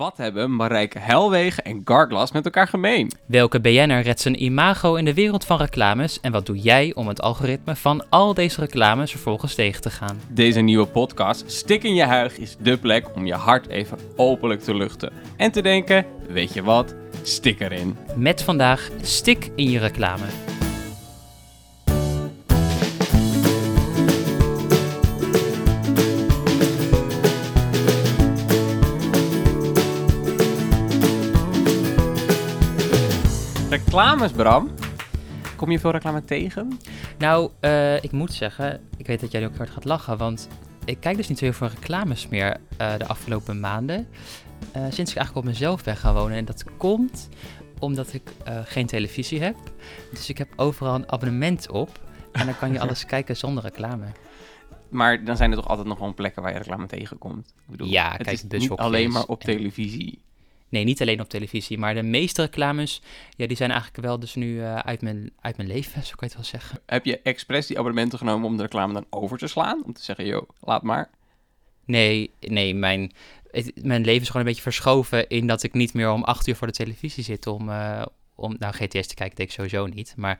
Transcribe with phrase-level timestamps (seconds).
[0.00, 3.10] Wat hebben Marijke Helwegen en Garglas met elkaar gemeen?
[3.26, 7.08] Welke BN'er redt zijn imago in de wereld van reclames en wat doe jij om
[7.08, 10.20] het algoritme van al deze reclames vervolgens tegen te gaan?
[10.28, 14.60] Deze nieuwe podcast, Stik in je huig, is dé plek om je hart even openlijk
[14.60, 15.12] te luchten.
[15.36, 17.96] En te denken, weet je wat, stik erin.
[18.16, 20.49] Met vandaag stik in je reclame.
[33.90, 34.70] Reclames, Bram.
[35.56, 36.78] Kom je veel reclame tegen?
[37.18, 40.48] Nou, eh, ik moet zeggen, ik weet dat jij ook hard gaat lachen, want
[40.84, 44.08] ik kijk dus niet zo heel veel reclames meer eh, de afgelopen maanden.
[44.72, 46.36] Eh, sinds ik eigenlijk op mezelf ben gaan wonen.
[46.36, 47.28] En dat komt
[47.78, 48.22] omdat ik
[48.64, 49.56] geen televisie heb.
[50.10, 52.00] Dus ik heb overal een abonnement op.
[52.32, 54.06] En dan kan je alles kijken zonder reclame.
[54.88, 57.54] Maar dan zijn er toch altijd nog gewoon plekken waar je reclame tegenkomt?
[57.56, 60.22] Ik bedoel, Ja, het kijk, is niet bushokjes alleen maar op televisie.
[60.70, 63.02] Nee, niet alleen op televisie, maar de meeste reclames,
[63.36, 66.28] ja, die zijn eigenlijk wel dus nu eh, uit, mijn, uit mijn leven, zo kan
[66.28, 66.80] je het wel zeggen.
[66.86, 69.82] Heb je expres die abonnementen genomen om de reclame dan over te slaan?
[69.84, 71.10] Om te zeggen, joh, laat maar.
[71.84, 73.12] Nee, nee, mijn,
[73.50, 76.46] het- mijn leven is gewoon een beetje verschoven in dat ik niet meer om acht
[76.46, 78.02] uur voor de televisie zit om, eh,
[78.34, 80.38] om nou, GTS te kijken, deed ik sowieso niet, maar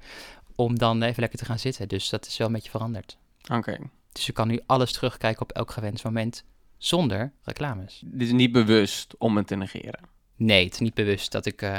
[0.54, 1.88] om dan even lekker te gaan zitten.
[1.88, 3.16] Dus dat is wel een beetje veranderd.
[3.52, 3.78] Oké.
[4.12, 6.44] Dus je kan nu alles terugkijken op elk gewenst moment
[6.78, 8.02] zonder reclames.
[8.04, 10.00] Dit is niet bewust om het te negeren.
[10.40, 11.78] Nee, het is niet bewust dat ik eh,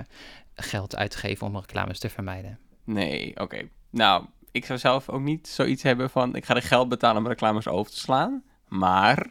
[0.56, 2.60] geld uitgeef om reclames te vermijden.
[2.84, 3.70] Nee, oké.
[3.90, 6.36] Nou, ik zou zelf ook niet zoiets hebben van...
[6.36, 8.44] ik ga er geld betalen om reclames over te slaan.
[8.68, 9.28] Maar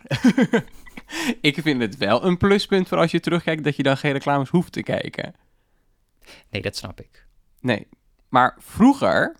[1.41, 3.65] ik vind het wel een pluspunt voor als je terugkijkt...
[3.65, 5.35] dat je dan geen reclames hoeft te kijken.
[6.51, 7.27] Nee, dat snap ik.
[7.61, 7.87] Nee.
[8.29, 9.37] Maar vroeger,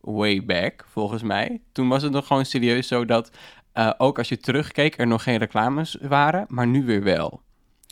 [0.00, 1.60] way back volgens mij...
[1.72, 3.30] toen was het nog gewoon serieus zo dat...
[3.72, 6.44] eh, ook als je terugkeek er nog geen reclames waren...
[6.48, 7.42] maar nu weer wel.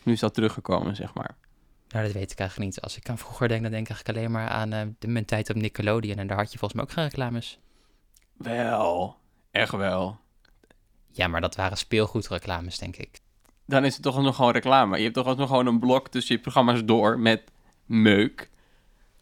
[0.03, 1.37] Nu is dat teruggekomen, zeg maar.
[1.89, 2.81] Nou, dat weet ik eigenlijk niet.
[2.81, 5.25] Als ik aan vroeger denk, dan denk ik eigenlijk alleen maar aan eh, de, mijn
[5.25, 6.19] tijd op Nickelodeon.
[6.19, 7.59] En daar had je volgens mij ook geen reclames.
[8.37, 9.17] Wel,
[9.51, 10.19] echt wel.
[11.11, 13.19] Ja, maar dat waren speelgoedreclames, denk ik.
[13.67, 14.97] dan is het toch nog gewoon reclame.
[14.97, 17.43] Je hebt toch nog gewoon een blok tussen je programma's door met
[17.87, 18.51] meuk.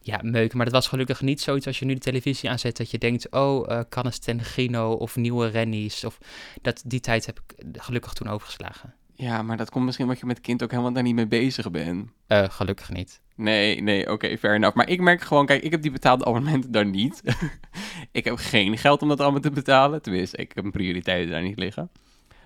[0.00, 0.54] Ja, meuk.
[0.54, 3.30] Maar dat was gelukkig niet zoiets als je nu de televisie aanzet dat je denkt,
[3.30, 6.04] oh, uh, ten Gino of nieuwe Rennies.
[6.04, 6.18] Of
[6.62, 8.94] dat, die tijd heb ik gelukkig toen overgeslagen.
[9.20, 11.70] Ja, maar dat komt misschien omdat je met kind ook helemaal daar niet mee bezig
[11.70, 12.10] bent.
[12.28, 13.20] Uh, gelukkig niet.
[13.34, 14.76] Nee, nee, oké, fair enough.
[14.76, 17.22] Maar ik merk gewoon, kijk, ik heb die betaalde abonnementen daar niet.
[18.12, 20.02] ik heb geen geld om dat allemaal te betalen.
[20.02, 21.90] Tenminste, ik heb een prioriteiten daar niet liggen.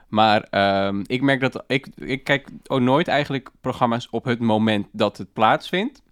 [0.08, 0.46] Maar
[0.86, 5.18] um, ik merk dat ik, ik kijk ook nooit eigenlijk programma's op het moment dat
[5.18, 6.02] het plaatsvindt.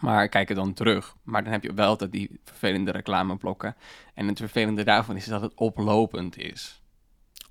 [0.00, 1.16] Maar ik kijk er dan terug.
[1.22, 3.76] Maar dan heb je wel altijd die vervelende reclameblokken.
[4.14, 6.82] En het vervelende daarvan is dat het oplopend is.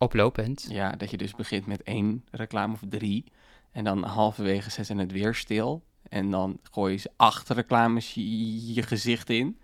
[0.03, 0.65] Oplopend?
[0.69, 3.23] Ja, dat je dus begint met één reclame of drie.
[3.71, 5.83] En dan halverwege zetten het weer stil.
[6.09, 9.57] En dan gooi je ze acht reclames je, je gezicht in.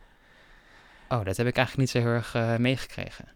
[1.10, 3.28] Oh, dat heb ik eigenlijk niet zo heel erg uh, meegekregen.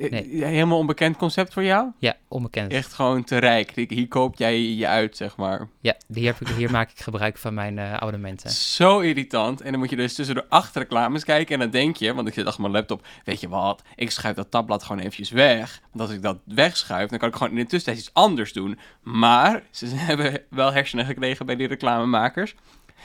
[0.00, 0.44] Nee.
[0.44, 1.90] Helemaal onbekend concept voor jou?
[1.98, 2.72] Ja, onbekend.
[2.72, 3.72] Echt gewoon te rijk.
[3.88, 5.68] Hier koop jij je uit, zeg maar.
[5.80, 8.50] Ja, hier, heb ik, hier maak ik gebruik van mijn uh, abonnementen.
[8.50, 9.60] Zo irritant.
[9.60, 11.54] En dan moet je dus tussen de acht reclames kijken.
[11.54, 13.06] En dan denk je, want ik zit achter mijn laptop.
[13.24, 13.82] Weet je wat?
[13.94, 15.80] Ik schuif dat tabblad gewoon eventjes weg.
[15.92, 18.78] Want als ik dat wegschuif, dan kan ik gewoon in de tussentijd iets anders doen.
[19.02, 22.54] Maar ze hebben wel hersenen gekregen bij die reclamemakers.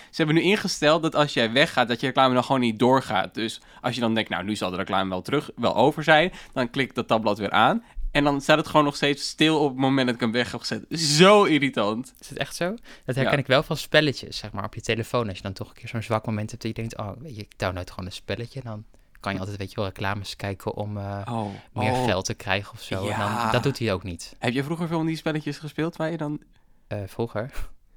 [0.09, 3.34] Ze hebben nu ingesteld dat als jij weggaat, dat je reclame dan gewoon niet doorgaat.
[3.34, 6.31] Dus als je dan denkt, nou, nu zal de reclame wel terug, wel over zijn,
[6.53, 7.84] dan klik dat tabblad weer aan.
[8.11, 10.51] En dan staat het gewoon nog steeds stil op het moment dat ik hem weg
[10.51, 10.85] heb gezet.
[10.90, 12.13] Zo irritant.
[12.19, 12.75] Is het echt zo?
[13.06, 13.38] Dat herken ja.
[13.38, 15.28] ik wel van spelletjes, zeg maar, op je telefoon.
[15.28, 17.35] Als je dan toch een keer zo'n zwak moment hebt dat je denkt, oh, weet
[17.35, 18.61] je, ik download gewoon een spelletje.
[18.63, 18.85] Dan
[19.19, 22.06] kan je altijd, weet je wel, reclames kijken om uh, oh, meer oh.
[22.06, 23.06] geld te krijgen of zo.
[23.06, 23.11] Ja.
[23.11, 24.35] En dan, dat doet hij ook niet.
[24.40, 26.41] Heb je vroeger veel van die spelletjes gespeeld waar je dan...
[26.88, 27.51] Uh, vroeger?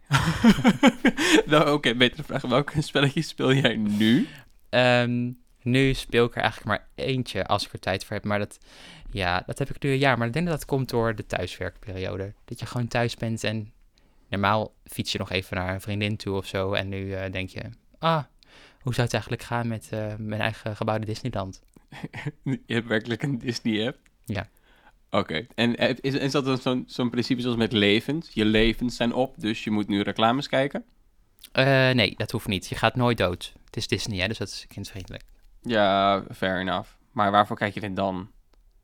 [1.47, 2.43] nou, oké, okay, betere vraag.
[2.43, 4.29] Welke spelletjes speel jij nu?
[4.71, 8.25] Um, nu speel ik er eigenlijk maar eentje als ik er tijd voor heb.
[8.25, 8.59] Maar dat,
[9.11, 10.19] ja, dat heb ik nu een jaar.
[10.19, 12.33] Maar ik denk dat dat komt door de thuiswerkperiode.
[12.45, 13.73] Dat je gewoon thuis bent en
[14.29, 16.73] normaal fiets je nog even naar een vriendin toe of zo.
[16.73, 17.63] En nu uh, denk je,
[17.99, 18.23] ah,
[18.81, 21.63] hoe zou het eigenlijk gaan met uh, mijn eigen gebouwde Disneyland?
[22.67, 23.99] je hebt werkelijk een Disney-app?
[24.25, 24.49] Ja.
[25.15, 25.47] Oké, okay.
[25.55, 28.31] en is, is dat zo'n zo'n principe zoals met levens?
[28.33, 30.85] Je levens zijn op, dus je moet nu reclames kijken?
[31.53, 32.67] Uh, nee, dat hoeft niet.
[32.67, 33.53] Je gaat nooit dood.
[33.65, 35.23] Het is Disney, hè, dus dat is kindvriendelijk.
[35.63, 36.91] Ja, fair enough.
[37.13, 38.31] Maar waarvoor kijk je dit dan?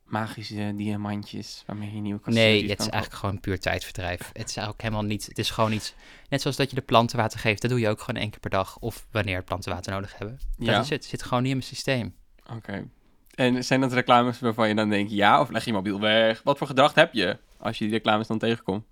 [0.04, 4.30] Magische diamantjes waarmee je nieuwe Nee, het is eigenlijk gewoon puur tijdverdrijf.
[4.32, 5.26] Het is ook helemaal niet...
[5.26, 5.94] Het is gewoon iets...
[6.28, 8.40] Net zoals dat je de planten water geeft, dat doe je ook gewoon één keer
[8.40, 8.78] per dag.
[8.78, 10.38] Of wanneer planten water nodig hebben.
[10.56, 10.80] Dat ja.
[10.80, 11.00] is het.
[11.00, 12.14] Het zit gewoon niet in mijn systeem.
[12.42, 12.54] Oké.
[12.54, 12.88] Okay.
[13.34, 16.40] En zijn dat reclames waarvan je dan denkt ja, of leg je mobiel weg?
[16.44, 18.84] Wat voor gedacht heb je als je die reclames dan tegenkomt?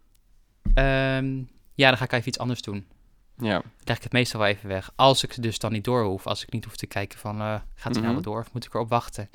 [0.75, 2.87] Um, Ja, dan ga ik even iets anders doen.
[3.37, 3.53] Ja.
[3.53, 4.91] Dan leg ik het meestal wel even weg.
[4.97, 6.27] Als ik ze dus dan niet door hoef.
[6.27, 8.13] Als ik niet hoef te kijken van, eh, gaat ze nou Mhm.
[8.13, 9.31] wel door of moet ik erop wachten?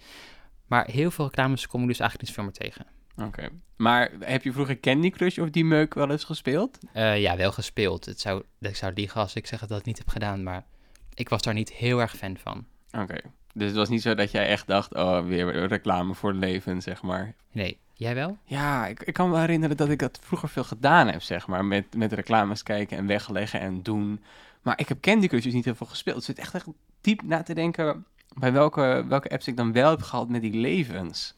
[0.68, 2.86] Maar heel veel reclames kom ik dus eigenlijk niet veel meer tegen.
[3.28, 3.50] Oké.
[3.78, 6.78] Maar heb je vroeger Candy Crush of die meuk wel eens gespeeld?
[6.94, 8.06] Eh, ja, wel gespeeld.
[8.06, 10.66] Het zou, ik zou liegen als ik zeg dat ik het niet heb gedaan, maar
[11.14, 12.66] ik was daar niet heel erg fan van.
[12.92, 13.18] Oké.
[13.54, 17.02] Dus het was niet zo dat jij echt dacht, oh, weer reclame voor leven, zeg
[17.02, 17.34] maar.
[17.52, 18.38] Nee, jij wel?
[18.46, 21.66] Ja, ik, ik kan me herinneren dat ik dat vroeger veel gedaan heb, zeg maar.
[21.66, 24.24] Met, met reclames kijken en wegleggen en doen.
[24.62, 26.18] Maar ik heb Candy Crush dus niet heel veel gespeeld.
[26.18, 26.68] Dus het zit echt, echt
[27.02, 30.54] diep na te denken bij welke, welke apps ik dan wel heb gehad met die
[30.54, 31.36] levens.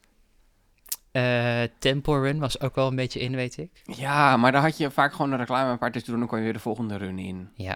[1.12, 3.69] Eh Temple Run was ook wel een beetje in, weet ik.
[3.83, 6.38] Ja, maar daar had je vaak gewoon een reclame een paar doen en dan kon
[6.38, 7.50] je weer de volgende run in.
[7.53, 7.75] Ja.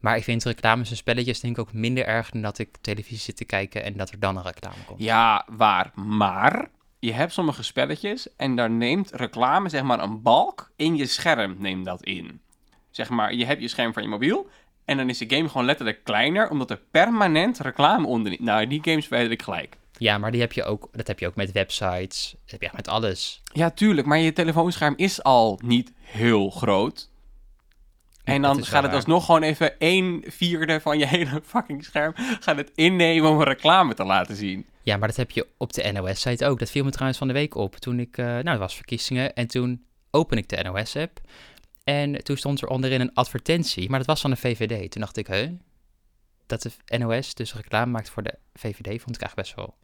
[0.00, 3.18] Maar ik vind reclames en spelletjes denk ik ook minder erg dan dat ik televisie
[3.18, 5.02] zit te kijken en dat er dan een reclame komt.
[5.02, 5.90] Ja, waar.
[5.94, 11.06] Maar je hebt sommige spelletjes en daar neemt reclame, zeg maar, een balk in je
[11.06, 12.40] scherm neemt dat in.
[12.90, 14.48] Zeg maar, je hebt je scherm van je mobiel
[14.84, 18.38] en dan is de game gewoon letterlijk kleiner, omdat er permanent reclame onderin.
[18.40, 19.76] Nou, die games verwijder ik gelijk.
[19.98, 22.30] Ja, maar die heb je ook, dat heb je ook met websites.
[22.30, 23.42] Dat heb je echt met alles.
[23.52, 27.10] Ja, tuurlijk, maar je telefoonscherm is al niet heel groot.
[28.26, 32.12] En Dat dan gaat het alsnog gewoon even een vierde van je hele fucking scherm
[32.16, 34.66] gaat het innemen om een reclame te laten zien.
[34.82, 36.58] Ja, maar dat heb je op de NOS-site ook.
[36.58, 37.76] Dat viel me trouwens van de week op.
[37.76, 39.34] Toen ik, eh, nou, dat was verkiezingen.
[39.34, 41.20] En toen open ik de NOS-app.
[41.84, 43.88] En toen stond er onderin een advertentie.
[43.88, 44.90] Maar dat was van de VVD.
[44.90, 45.56] Toen dacht ik, hè?
[46.46, 49.74] Dat de NOS dus reclame maakt voor de VVD, vond ik eigenlijk best wel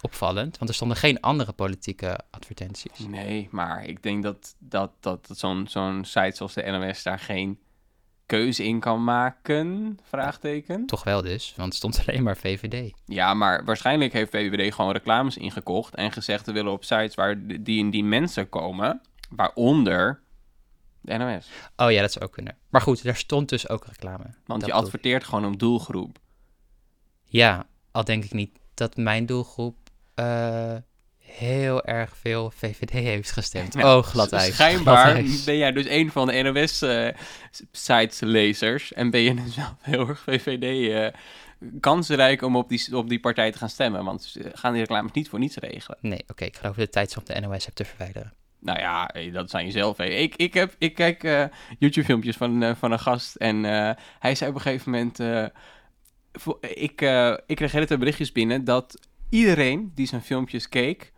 [0.00, 0.58] opvallend.
[0.58, 2.98] Want er stonden geen andere politieke advertenties.
[2.98, 7.58] Nee, maar ik denk dat, dat, dat zo'n zo'n site zoals de NOS daar geen
[8.26, 9.98] keuze in kan maken?
[10.02, 10.86] Vraagteken.
[10.86, 12.92] Toch wel dus, want het stond alleen maar VVD.
[13.04, 17.46] Ja, maar waarschijnlijk heeft VVD gewoon reclames ingekocht en gezegd we willen op sites waar
[17.46, 19.00] die en die mensen komen,
[19.30, 20.20] waaronder
[21.00, 21.48] de NOS.
[21.76, 22.56] Oh ja, dat zou ook kunnen.
[22.68, 24.24] Maar goed, daar stond dus ook reclame.
[24.44, 26.18] Want Dat je adverteert gewoon een doelgroep.
[27.24, 29.76] Ja, al denk ik niet dat mijn doelgroep
[30.14, 30.76] eh,
[31.36, 33.74] heel erg veel VVD heeft gestemd.
[33.74, 34.54] Nou, oh, glad ijs.
[34.54, 35.44] Schijnbaar glad ijs.
[35.44, 40.90] ben jij dus een van de NOS-sites-lezers en ben je dus wel heel erg VVD
[40.92, 41.08] eh
[41.80, 44.04] kansrijk om op die, op die partij te gaan stemmen.
[44.04, 45.98] Want ze gaan die reclames niet voor niets regelen.
[46.00, 48.32] Nee, oké, ik geloof de tijd op de NOS heb te verwijderen.
[48.60, 49.96] Nou ja, eh, dat zijn jezelf.
[49.96, 50.04] hè.
[50.04, 51.44] Ik, ik, heb, ik kijk eh,
[51.78, 55.20] YouTube-filmpjes van, eh, van een gast en eh, hij zei op een gegeven moment...
[55.20, 55.44] eh,
[56.60, 59.00] ik, eh, ik kreeg hele tijd berichtjes binnen dat
[59.30, 61.12] iedereen die zijn filmpjes keek...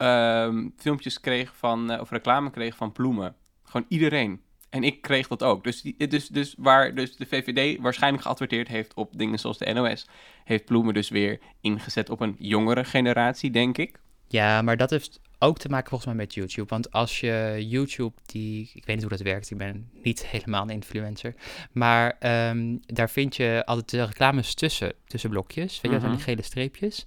[0.00, 3.34] ehm, filmpjes kreeg van, eh, of reclame kreeg van bloemen.
[3.64, 4.40] Gewoon iedereen.
[4.70, 5.64] En ik kreeg dat ook.
[5.64, 9.72] Dus, die, dus, dus waar dus de VVD waarschijnlijk geadverteerd heeft op dingen zoals de
[9.72, 10.06] NOS...
[10.44, 14.00] heeft bloemen dus weer ingezet op een jongere generatie, denk ik.
[14.28, 16.68] Ja, maar dat heeft ook te maken volgens mij met YouTube.
[16.68, 20.62] Want als je YouTube, die, ik weet niet hoe dat werkt, ik ben niet helemaal
[20.62, 21.34] een influencer.
[21.72, 25.72] Maar ehm, daar vind je altijd de reclames tussen, tussen blokjes.
[25.72, 26.30] Weet je, dat zijn die Mhm.
[26.30, 27.06] gele streepjes.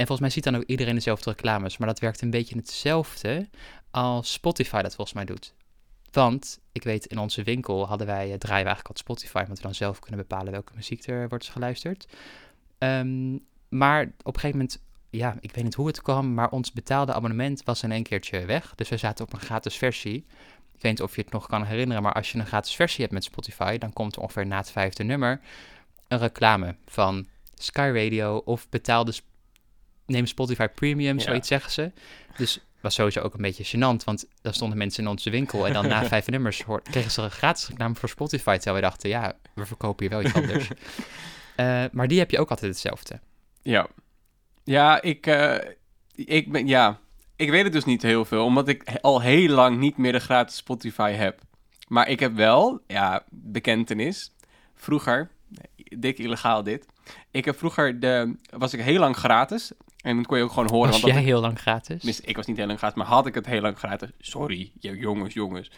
[0.00, 1.76] En volgens mij ziet dan ook iedereen dezelfde reclames.
[1.76, 3.48] Maar dat werkt een beetje hetzelfde
[3.90, 5.54] als Spotify dat volgens mij doet.
[6.10, 9.62] Want ik weet, in onze winkel hadden wij, draaien we eigenlijk altijd Spotify, omdat we
[9.62, 12.06] dan zelf kunnen bepalen welke muziek er wordt geluisterd.
[12.78, 13.32] Ehm,
[13.68, 17.12] maar op een gegeven moment, ja, ik weet niet hoe het kwam, maar ons betaalde
[17.12, 18.74] abonnement was in één keertje weg.
[18.74, 20.16] Dus we zaten op een gratis versie.
[20.74, 23.00] Ik weet niet of je het nog kan herinneren, maar als je een gratis versie
[23.00, 25.40] hebt met Spotify, dan komt er ongeveer na het vijfde nummer
[26.08, 29.12] een reclame van Sky Radio of betaalde
[30.10, 31.24] neem Spotify Premium, Ja.
[31.24, 31.92] zoiets zeggen ze.
[32.36, 35.72] Dus was sowieso ook een beetje gênant, want dan stonden mensen in onze winkel en
[35.72, 39.32] dan na vijf nummers kregen ze een gratis reclame voor Spotify, terwijl we dachten, ja,
[39.54, 40.68] we verkopen hier wel iets anders.
[41.56, 43.20] Eh, maar die heb je ook altijd hetzelfde.
[43.62, 43.86] Ja.
[44.64, 45.56] Ja, ik, eh,
[46.14, 46.98] ik ben, ja,
[47.36, 50.18] ik weet het dus niet heel veel, omdat ik al heel lang niet meer de
[50.18, 51.40] gratis Spotify heb.
[51.88, 54.32] Maar ik heb wel, ja, bekentenis,
[54.74, 55.30] vroeger,
[55.76, 56.86] dik illegaal dit,
[57.30, 60.68] ik heb vroeger de, was ik heel lang gratis, en dan kon je ook gewoon
[60.68, 61.96] horen, Was want dat jij ik, heel lang gratis?
[61.96, 64.08] tenminste, ik was niet heel lang gratis, maar had ik het heel lang gratis.
[64.18, 65.70] Sorry, jongens, jongens.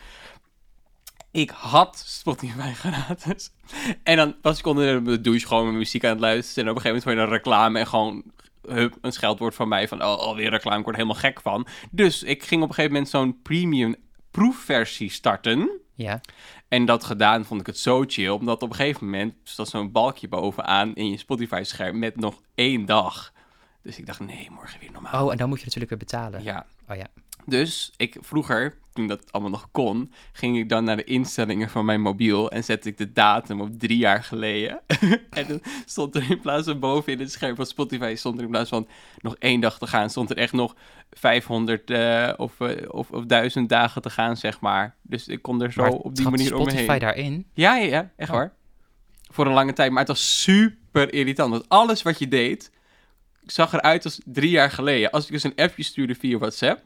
[1.31, 3.50] Ik had Spotify gratis.
[4.02, 6.64] En dan was ik onder de douche gewoon mijn muziek aan het luisteren.
[6.64, 8.23] En op een gegeven moment hoor je een reclame en gewoon
[8.62, 10.02] hup, een scheldwoord van mij van...
[10.02, 11.67] Oh, alweer reclame, ik word er helemaal gek van.
[11.91, 13.97] Dus ik ging op een gegeven moment zo'n premium
[14.31, 15.71] proefversie starten.
[15.95, 16.21] Ja.
[16.69, 18.29] En dat gedaan vond ik het zo chill.
[18.29, 22.85] Omdat op een gegeven moment stond zo'n balkje bovenaan in je Spotify-scherm met nog één
[22.87, 23.33] dag.
[23.83, 25.25] Dus ik dacht, nee, morgen weer normaal.
[25.25, 26.43] Oh, en dan moet je natuurlijk weer betalen.
[26.43, 27.07] Ja, Oh ja.
[27.47, 31.85] Dus ik vroeger, toen dat allemaal nog kon, ging ik dan naar de instellingen van
[31.85, 34.81] mijn mobiel en zette ik de datum op drie jaar geleden.
[35.31, 38.45] en dan stond er in plaats van boven in het scherm van Spotify, stond er
[38.45, 40.77] in plaats van nog één dag te gaan, stond er echt nog
[41.11, 44.97] 500 eh, of, eh, of, of 1000 dagen te gaan, zeg maar.
[45.03, 46.99] Dus ik kon er zo Maar op die manier Spotify omheen.
[46.99, 47.47] daarin?
[47.55, 48.37] Ja, ja, ja, echt Oh.
[48.37, 48.53] waar.
[49.31, 49.91] Voor een lange tijd.
[49.91, 51.51] Maar het was super irritant.
[51.51, 52.71] Want alles wat je deed,
[53.47, 55.11] zag eruit als drie jaar geleden.
[55.11, 56.83] Als ik dus een appje stuurde via WhatsApp,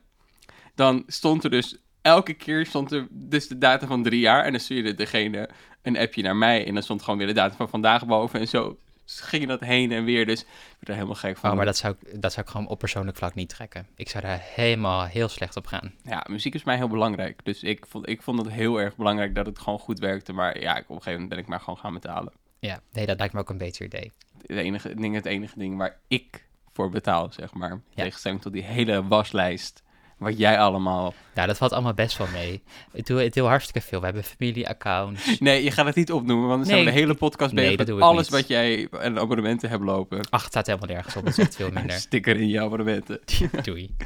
[0.74, 1.76] dan stond er dus...
[2.02, 4.44] Elke keer stond er dus de datum van drie jaar.
[4.44, 5.48] En dan stuurde degene
[5.82, 6.66] een appje naar mij.
[6.66, 8.40] En dan stond gewoon weer de datum van vandaag boven.
[8.40, 10.26] En zo ging dat heen en weer.
[10.26, 11.50] Dus ik werd er helemaal gek van.
[11.50, 13.86] Oh, maar dat zou, ik, dat zou ik gewoon op persoonlijk vlak niet trekken.
[13.96, 15.94] Ik zou daar helemaal heel slecht op gaan.
[16.02, 17.40] Ja, muziek is mij heel belangrijk.
[17.44, 20.32] Dus ik vond, ik vond het heel erg belangrijk dat het gewoon goed werkte.
[20.32, 22.32] Maar ja, op een gegeven moment ben ik maar gewoon gaan betalen.
[22.58, 24.12] Ja, nee, dat lijkt me ook een beter idee.
[24.46, 26.45] het enige ding, het enige ding waar ik
[26.76, 27.70] voor betaal, zeg maar.
[27.70, 28.02] In Ja.
[28.02, 29.82] Tegenstelling tot die hele waslijst.
[30.18, 31.14] Wat jij allemaal.
[31.34, 32.62] Nou, dat valt allemaal best wel mee.
[32.92, 33.98] Ik doe, ik doe hartstikke veel.
[33.98, 35.38] We hebben familieaccounts.
[35.38, 37.90] Nee, je gaat het niet opnoemen, want dan zijn we de hele podcast bezig met
[38.00, 38.40] alles niet.
[38.40, 40.20] wat jij en abonnementen hebt lopen.
[40.30, 41.24] Ach, het staat helemaal nergens op.
[41.24, 41.96] Het is echt veel minder.
[41.96, 43.20] Sticker in je abonnementen.
[43.62, 43.96] Doei.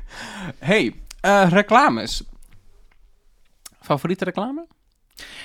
[0.58, 2.22] hey, eh, reclames.
[3.80, 4.66] Favoriete reclame?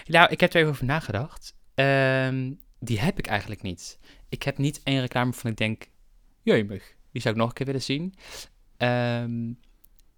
[0.06, 1.56] Nou, ik heb er even over nagedacht.
[1.76, 4.00] Ehm, die heb ik eigenlijk niet.
[4.30, 5.88] Ik heb niet één reclame waarvan ik denk...
[6.42, 8.14] Jemig, die zou ik nog een keer willen zien.
[8.78, 9.48] Ehm,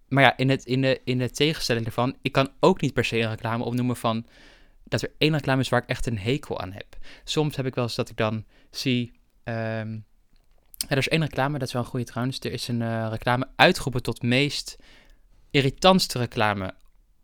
[0.07, 2.15] maar ja, in, het, in, de, in de tegenstelling ervan...
[2.21, 4.25] Ik kan ook niet per se een reclame opnoemen van...
[4.83, 6.97] Dat er één reclame is waar ik echt een hekel aan heb.
[7.23, 9.11] Soms heb ik wel eens dat ik dan zie...
[9.43, 9.93] ehm,
[10.77, 12.39] ja, er is één reclame, dat is wel een goede trouwens.
[12.39, 14.77] Er is een eh, reclame uitgeroepen tot meest
[15.51, 16.73] irritantste reclame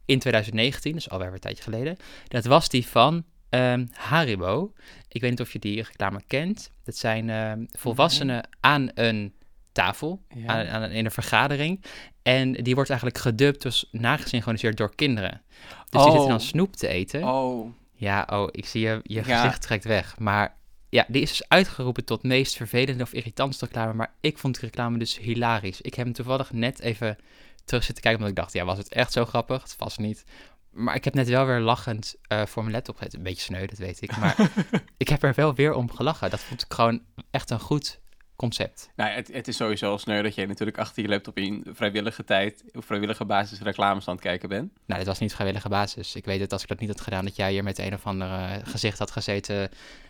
[0.06, 0.94] in 2019.
[0.94, 1.98] Dus alweer een tijdje geleden.
[2.28, 4.74] Dat was die van ehm, Haribo.
[5.08, 6.72] Ik weet niet of je die reclame kent.
[6.84, 9.34] Dat zijn volwassenen aan een
[9.74, 10.48] tafel, Ja.
[10.48, 11.84] aan, aan, in een vergadering.
[12.22, 15.42] En die wordt eigenlijk gedubt, dus nagesynchroniseerd door kinderen.
[15.50, 16.12] Dus die Oh.
[16.12, 17.24] zitten dan snoep te eten.
[17.24, 19.42] Oh, Ja, oh, ik zie je, je Ja.
[19.42, 20.20] gezicht trekt weg.
[20.20, 20.56] Maar
[20.90, 23.94] ja, die is dus uitgeroepen tot meest vervelende of irritantste reclame.
[23.94, 25.82] Maar ik vond die reclame dus hilarisch.
[25.82, 27.18] Ik heb hem toevallig net even
[27.66, 29.62] terug zitten kijken, omdat ik dacht, ja, was het echt zo grappig?
[29.62, 30.24] Het was niet.
[30.72, 33.14] Maar ik heb net wel weer lachend eh, voor mijn laptop gezet.
[33.14, 34.18] Een beetje sneu, dat weet ik.
[34.18, 34.36] Maar
[34.98, 36.30] ik heb er wel weer om gelachen.
[36.30, 37.02] Dat vond ik gewoon
[37.32, 38.00] echt een goed
[38.36, 38.90] concept.
[38.96, 42.24] nou, het, het is sowieso al sneu dat jij natuurlijk achter je laptop in vrijwillige
[42.24, 44.72] tijd, op vrijwillige basis reclames aan het kijken bent.
[44.86, 46.16] Nou, dit was niet vrijwillige basis.
[46.16, 48.06] Ik weet het, als ik dat niet had gedaan, dat jij hier met een of
[48.06, 49.70] ander eh, gezicht had gezeten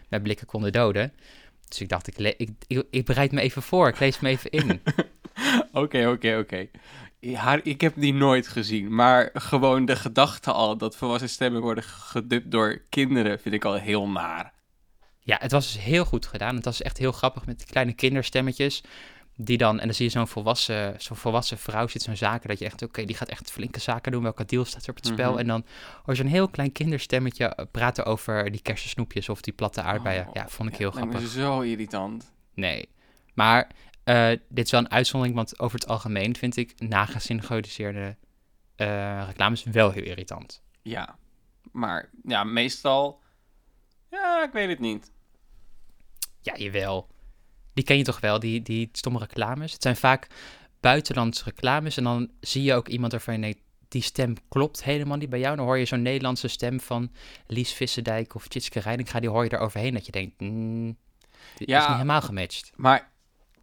[0.10, 1.13] met blikken konden doden.
[1.68, 4.50] Dus ik dacht, ik, ik, ik, ik bereid me even voor, ik lees me even
[4.50, 4.82] in.
[5.72, 6.70] Oké, oké, oké.
[7.63, 12.51] Ik heb die nooit gezien, maar gewoon de gedachte al dat volwassen stemmen worden gedubt
[12.51, 14.53] door kinderen vind ik al heel naar.
[15.24, 16.56] Ja, het was dus heel goed gedaan.
[16.56, 18.84] Het was echt heel grappig met die kleine kinderstemmetjes.
[19.36, 22.60] Die dan, en dan zie je zo'n volwassen, zo'n volwassen vrouw zit zo'n zaken dat
[22.60, 24.24] je echt, oké, die gaat echt flinke zaken doen.
[24.24, 25.30] Welke deal staat er op het spel?
[25.30, 25.39] Mhm.
[25.39, 25.65] En dan
[25.96, 30.27] hoor je zo'n heel klein kinderstemmetje eh, praten over die kersensnoepjes of die platte aardbeien.
[30.27, 31.32] Oh, ja, vond ik heel lijkt me grappig.
[31.32, 32.32] zo irritant.
[32.53, 32.89] Nee.
[33.34, 33.68] Maar
[34.03, 38.15] eh, dit is wel een uitzondering, want over het algemeen vind ik nagesynchroniseerde
[38.75, 40.62] eh reclames wel heel irritant.
[40.82, 41.18] Ja,
[41.72, 43.22] maar ja, meestal,
[44.22, 45.12] ja, ik weet het niet.
[46.41, 47.08] Ja, jawel.
[47.74, 49.72] Die ken je toch wel, die, die stomme reclames.
[49.74, 50.27] Het zijn vaak
[50.79, 55.29] buitenlandse reclames en dan zie je ook iemand je denkt, die stem klopt helemaal niet
[55.29, 55.55] bij jou.
[55.55, 57.12] Dan hoor je zo'n Nederlandse stem van
[57.48, 60.98] Lies Visserdijk of Tjitske Reininga, die hoor je daar overheen dat je denkt, mm,
[61.55, 61.77] dit Ja.
[61.79, 62.72] is niet helemaal gematcht.
[62.75, 63.12] Maar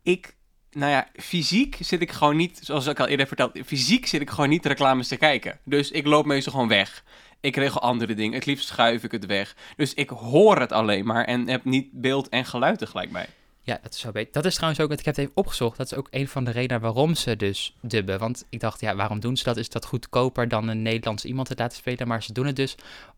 [0.03, 0.37] ik,
[0.71, 4.31] nou ja, fysiek zit ik gewoon niet, zoals ik al eerder verteld, fysiek zit ik
[4.31, 5.59] gewoon niet reclames te kijken.
[5.65, 7.05] Dus ik loop meestal gewoon weg.
[7.41, 8.35] Ik regel andere dingen.
[8.35, 9.57] Het liefst schuif ik het weg.
[9.77, 13.27] Dus ik hoor het alleen maar en heb niet beeld en geluid tegelijk bij.
[13.63, 14.33] Ja, dat is beter.
[14.33, 16.51] Dat is trouwens ook, ik heb het even opgezocht, dat is ook een van de
[16.51, 18.19] redenen waarom ze dus dubben.
[18.19, 19.57] Want ik dacht, ja, waarom doen ze dat?
[19.57, 22.09] Is dat goedkoper dan een Nederlands iemand te laten spelen?
[22.09, 22.75] Maar ze doen het dus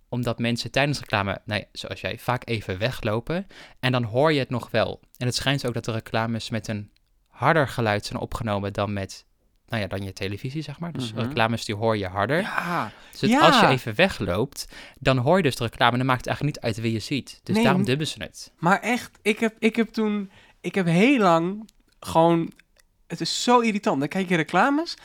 [0.09, 3.47] omdat mensen tijdens reclame, nou ja, zoals jij, vaak even weglopen.
[3.81, 5.01] En dan hoor je het nog wel.
[5.17, 6.91] En het schijnt ook dat de reclames met een
[7.29, 9.25] harder geluid zijn opgenomen dan met,
[9.73, 10.93] nou ja, dan je televisie, zeg maar.
[10.93, 11.21] Dus Mhm.
[11.23, 12.41] reclames die hoor je harder.
[12.41, 13.41] Ja, Dus het- ja.
[13.41, 14.67] als je even wegloopt,
[14.99, 16.99] dan hoor je dus de reclame en dan maakt het eigenlijk niet uit wie je
[16.99, 17.41] ziet.
[17.43, 18.53] Dus Nee, daarom dubben ze het.
[18.59, 22.53] maar echt, ik heb, ik heb toen, ik heb heel lang gewoon,
[23.07, 23.99] het is zo irritant.
[23.99, 24.97] Dan kijk je reclames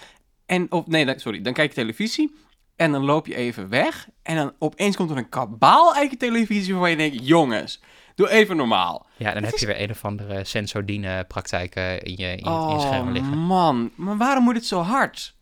[0.45, 2.35] en, of nee, dan- sorry, dan kijk je televisie
[2.75, 6.17] en dan loop je even weg en dan opeens komt er een kabaal uit je
[6.17, 7.81] televisie waarvan je denkt, jongens,
[8.17, 9.05] doe even normaal.
[9.17, 12.67] Ja, dan Het heb is- je weer een of andere sensordine-praktijken in je, in, je-
[12.69, 13.37] in je schermen Oh liggen.
[13.37, 15.35] man, maar waarom moet het zo hard?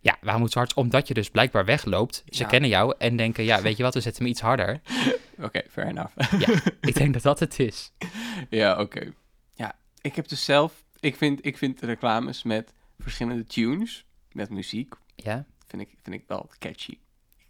[0.00, 0.74] Ja, waarom moet het hard?
[0.74, 2.22] Omdat je dus blijkbaar wegloopt.
[2.28, 2.48] Ze Ja.
[2.48, 4.80] kennen jou en denken, ja, weet je wat, we zetten hem iets harder.
[5.46, 6.12] Oké, fair enough.
[6.38, 7.92] Ja, ik denk dat dat het is.
[8.50, 9.12] ja, oké.
[9.54, 14.94] Ja, ik heb dus zelf, ik vind, ik vind reclames met verschillende tunes met muziek.
[15.16, 15.44] Ja?
[15.66, 16.98] Vind ik, vind ik wel catchy.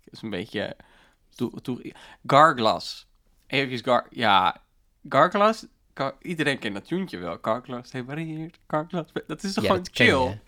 [0.05, 0.77] Het is een beetje...
[1.35, 1.93] Toe, toe,
[2.27, 3.07] Garglas.
[3.47, 4.07] Even Gar...
[4.11, 4.63] Ja,
[5.09, 5.67] Garglas...
[5.95, 7.39] Gar- iedereen kent dat tuentje wel.
[7.43, 8.59] Garglas separeert.
[8.67, 9.07] Garglas...
[9.27, 10.41] Dat is toch ja, gewoon chill?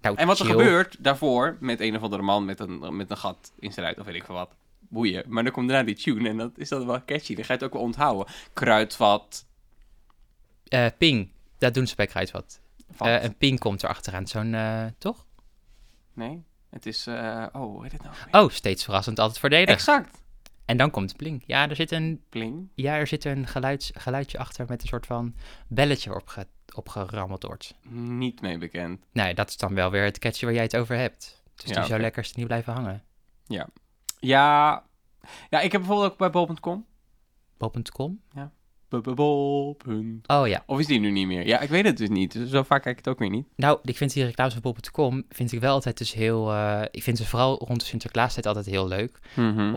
[0.00, 3.16] Nou, En wat er gebeurt daarvoor met een of andere man met een, met een
[3.16, 4.54] gat in zijn ruit of weet ik veel wat.
[4.78, 5.24] Boeien.
[5.28, 7.34] Maar dan komt daarna die tune en dat is dat wel catchy.
[7.34, 8.34] Dan ga je het ook wel onthouden.
[8.52, 9.46] Kruidvat.
[10.68, 12.60] Eh, ping, dat doen ze bij Kruidvat.
[12.90, 13.06] Vat.
[13.06, 15.26] Eh een ping komt er achteraan, zo'n, eh, toch?
[16.12, 17.06] Nee, het is...
[17.06, 18.14] oh, hoe heet het nou?
[18.24, 18.42] weer?
[18.42, 19.68] Oh, steeds verrassend, altijd voordelig.
[19.68, 20.24] Exact.
[20.66, 21.42] En dan komt de pling.
[21.46, 22.68] Ja, er zit een, Pling.
[22.74, 25.34] ja, er zit een geluids, geluidje achter met een soort van
[25.68, 27.74] belletje opge, opgerammeld wordt.
[27.90, 29.04] Niet mee bekend.
[29.12, 31.42] Nee, dat is dan wel weer het catchy waar jij het over hebt.
[31.54, 32.00] Dus Ja, die zou oké.
[32.00, 33.02] lekker niet blijven hangen.
[33.46, 33.68] Ja.
[34.20, 34.84] Ja,
[35.50, 36.86] ik heb bijvoorbeeld ook bij bol.com.
[37.56, 38.20] Bol.com?
[40.26, 40.62] Oh ja.
[40.66, 41.46] Of is die nu niet meer?
[41.46, 42.38] Ja, ik weet het dus niet.
[42.46, 43.46] Zo vaak kijk ik het ook weer niet.
[43.56, 46.52] Nou, ik vind die reclames van Bol.com vind ik wel altijd dus heel...
[46.52, 49.18] eh, ik vind ze vooral rond de Sinterklaastijd altijd heel leuk.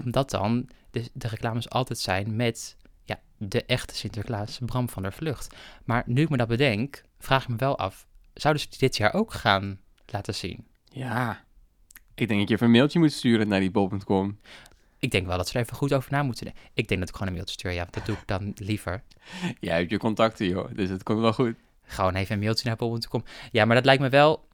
[0.06, 5.56] Omdat dan de, reclames altijd zijn met ja, de echte Sinterklaas, Bram van der Vlucht.
[5.86, 9.14] Maar nu ik me dat bedenk, vraag ik me wel af, zouden ze dit jaar
[9.14, 10.68] ook gaan laten zien?
[10.84, 11.44] Ja.
[12.16, 14.40] Ik denk dat je even een mailtje moet sturen naar die bol.com.
[15.00, 16.64] Ik denk wel dat ze er even goed over na moeten denken.
[16.74, 19.04] Ik denk dat ik gewoon een mailtje stuur, ja, dat doe ik dan liever.
[19.60, 20.70] Jij hebt je contacten, joh.
[20.76, 21.56] Dus het komt wel goed.
[21.84, 23.24] Gewoon even een mailtje naar bol.com.
[23.52, 24.48] Ja, maar dat lijkt me wel,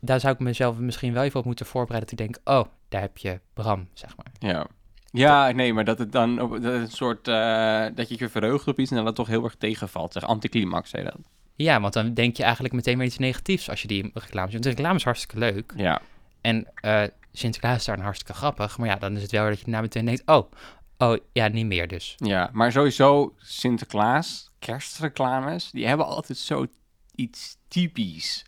[0.00, 2.10] daar zou ik mezelf misschien wel even op moeten voorbereiden.
[2.10, 4.32] Dat ik denk, oh, daar heb je Bram, zeg maar.
[4.50, 4.66] Ja.
[5.10, 7.28] Ja, nee, maar dat het dan op, dat een soort...
[7.28, 10.12] eh, dat je je verheugt op iets en dat het toch heel erg tegenvalt.
[10.12, 11.16] Zeg, anticlimax, zei dat.
[11.54, 14.52] Ja, want dan denk je eigenlijk meteen weer iets negatiefs als je die reclame ziet.
[14.52, 15.72] Want de reclame is hartstikke leuk.
[15.76, 16.00] Ja.
[16.40, 18.78] En eh Sinterklaas is daar hartstikke grappig.
[18.78, 20.50] Maar ja, dan is het wel dat je na meteen denkt, oh,
[20.98, 22.14] oh, ja, niet meer dus.
[22.16, 26.66] Ja, maar sowieso Sinterklaas, kerstreclames, die hebben altijd zo
[27.14, 28.44] iets typisch.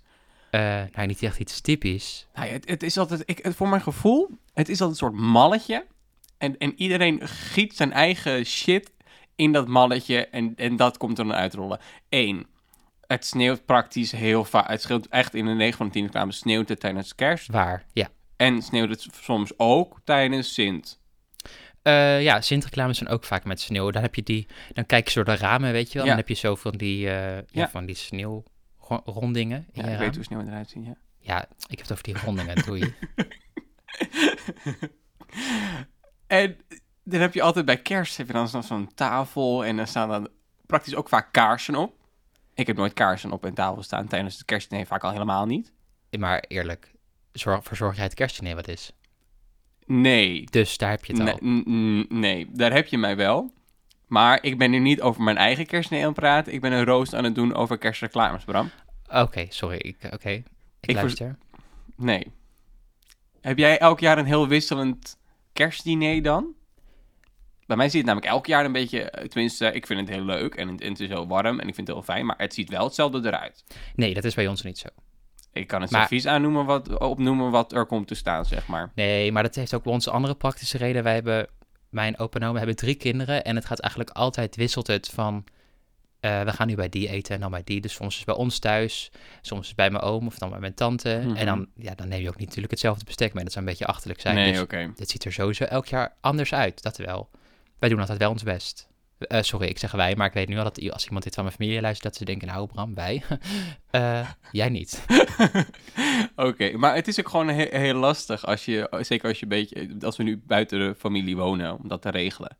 [0.50, 0.60] Eh,
[0.92, 2.26] nou, niet echt iets typisch.
[2.34, 5.22] Nou het, het is altijd, ik, het- voor mijn gevoel, het is altijd een soort
[5.22, 5.86] malletje.
[6.38, 8.92] En, en iedereen giet zijn eigen shit
[9.36, 11.80] in dat malletje en, en dat komt er dan uitrollen.
[12.08, 12.46] Eén,
[13.06, 14.68] het sneeuwt praktisch heel vaak.
[14.68, 17.46] Het scheelt echt in de 9 van de 10 reclames sneeuwt het tijdens kerst.
[17.48, 17.84] Waar?
[17.92, 18.08] Ja.
[18.40, 21.00] En sneeuwt het soms ook tijdens Sint.
[21.82, 23.90] Eh, ja, Sint-reclames zijn ook vaak met sneeuw.
[23.90, 26.02] Dan heb je die, dan kijk je door de ramen, weet je wel.
[26.02, 26.08] Ja.
[26.08, 27.42] Dan heb je zo van die, eh, ja.
[27.50, 27.68] Ja.
[27.68, 29.98] van die sneeuwrondingen in Ja, je ik raam.
[30.14, 30.96] weet hoe het eruit ziet, ja.
[31.18, 32.94] Ja, ik heb het over die rondingen, doei.
[36.26, 36.56] En
[37.04, 40.08] dan heb je altijd bij kerst heb je dan zo- zo'n tafel en dan staan
[40.08, 40.28] dan
[40.66, 41.94] praktisch ook vaak kaarsen op.
[42.54, 45.72] Ik heb nooit kaarsen op een tafel staan tijdens het kerstdiner, vaak al helemaal niet.
[46.18, 46.92] maar eerlijk,
[47.32, 48.92] zorg, verzorg jij het kerstdiner wat is.
[49.86, 52.04] Nee, Dus daar heb je het nee, al.
[52.18, 53.52] nee, daar heb je mij wel.
[54.06, 56.52] Maar ik ben nu niet over mijn eigen kerstdiner aan het praten.
[56.52, 58.70] Ik ben een roost aan het doen over kerstreclames, Bram.
[59.08, 59.76] Oké, sorry.
[59.76, 60.44] Ik, oké, ik,
[60.80, 61.38] Ik luister.
[61.96, 62.26] Nee.
[63.40, 65.18] Heb jij elk jaar een heel wisselend
[65.52, 66.54] kerstdiner dan?
[67.66, 70.24] Bij mij ziet het namelijk elk jaar een beetje, eh, tenminste, ik vind het heel
[70.24, 72.38] leuk en het, en het is heel warm en ik vind het heel fijn, maar
[72.38, 73.64] het ziet wel hetzelfde eruit.
[73.94, 74.88] Nee, dat is bij ons niet zo.
[75.52, 78.90] Ik kan het Maar- servies aannoemen wat, opnoemen wat er komt te staan, zeg maar.
[78.94, 81.02] Nee, maar dat heeft ook ons andere praktische reden.
[81.02, 81.46] Wij hebben,
[81.88, 85.44] mijn opa en hebben drie kinderen en het gaat eigenlijk altijd, wisselt het van,
[86.20, 87.80] eh, we gaan nu bij die eten en dan bij die.
[87.80, 89.10] Dus soms is bij ons thuis,
[89.40, 91.20] soms is bij mijn oom of dan bij mijn tante.
[91.24, 91.36] Mhm.
[91.36, 93.44] En dan, ja, dan neem je ook niet natuurlijk hetzelfde bestek mee.
[93.44, 94.34] Dat zou een beetje achterlijk zijn.
[94.34, 94.92] nee, dus oké.
[94.96, 97.30] het ziet er sowieso elk jaar anders uit, dat wel.
[97.78, 98.88] Wij doen altijd wel ons best.
[99.20, 101.44] Eh, sorry, ik zeg wij, maar ik weet nu al dat als iemand dit van
[101.44, 103.22] mijn familie luistert, dat ze denken, nou Bram, wij.
[103.90, 105.04] Eh, jij niet.
[106.36, 109.48] Oké, maar het is ook gewoon he- heel lastig als je, zeker als je een
[109.48, 112.56] beetje, als we nu buiten de familie wonen, om dat te regelen.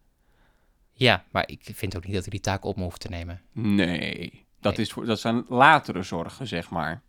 [0.92, 3.40] Ja, maar ik vind ook niet dat ik die taak op me hoef te nemen.
[3.52, 4.86] Nee, dat, Nee.
[4.86, 7.02] Is voor, dat zijn latere zorgen, zeg maar.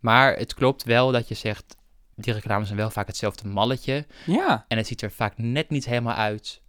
[0.00, 1.76] Maar het klopt wel dat je zegt,
[2.14, 4.06] die reclames zijn wel vaak hetzelfde malletje.
[4.26, 6.62] Ja, En het ziet er vaak net niet helemaal uit.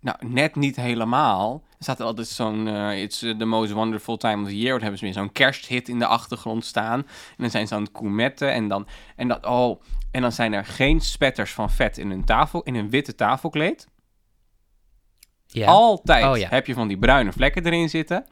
[0.00, 1.62] Nou, net niet helemaal.
[1.70, 4.72] Er staat altijd zo'n, eh it's the most wonderful time of the year.
[4.72, 6.98] Dan hebben ze weer zo'n kersthit in de achtergrond staan.
[6.98, 8.86] En dan zijn ze aan het koemetten en dan,
[9.16, 12.74] en dat, oh, en dan zijn er geen spetters van vet in hun tafel, in
[12.74, 13.88] een witte tafelkleed.
[15.46, 15.66] Ja.
[15.66, 16.48] Altijd Oh, ja.
[16.48, 18.26] heb je van die bruine vlekken erin zitten.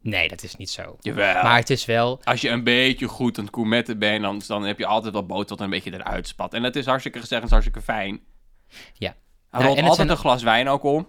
[0.00, 0.96] Nee, dat is niet zo.
[1.00, 1.42] Jawel.
[1.42, 4.62] Maar het is wel, Als je een beetje goed aan het koemetten bent, dan, dan
[4.62, 6.54] heb je altijd wat boter tot een beetje eruit spat.
[6.54, 8.20] En dat is hartstikke gezegd en is hartstikke fijn.
[8.92, 9.14] Ja.
[9.54, 11.06] Hij Ja, het altijd zijn- een glas wijn ook om.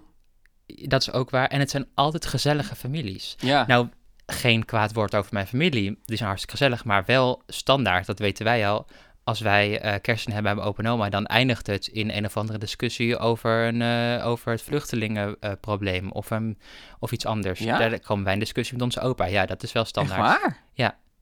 [0.65, 1.47] dat is ook waar.
[1.47, 3.36] En het zijn altijd gezellige families.
[3.39, 3.65] Ja.
[3.67, 3.88] Nou,
[4.25, 5.99] geen kwaad woord over mijn familie.
[6.05, 8.86] Die zijn hartstikke gezellig, maar wel standaard, dat weten wij al.
[9.23, 12.25] Als wij eh kersen hebben bij mijn opa en oma, dan eindigt het in een
[12.25, 16.29] of andere discussie over, een, eh, over het vluchtelingenprobleem of,
[16.99, 17.60] of iets anders.
[17.60, 17.77] Ja?
[17.77, 19.25] Daar komen wij in discussie met onze opa.
[19.25, 20.21] Ja, dat is wel Echt standaard.
[20.41, 20.63] waar?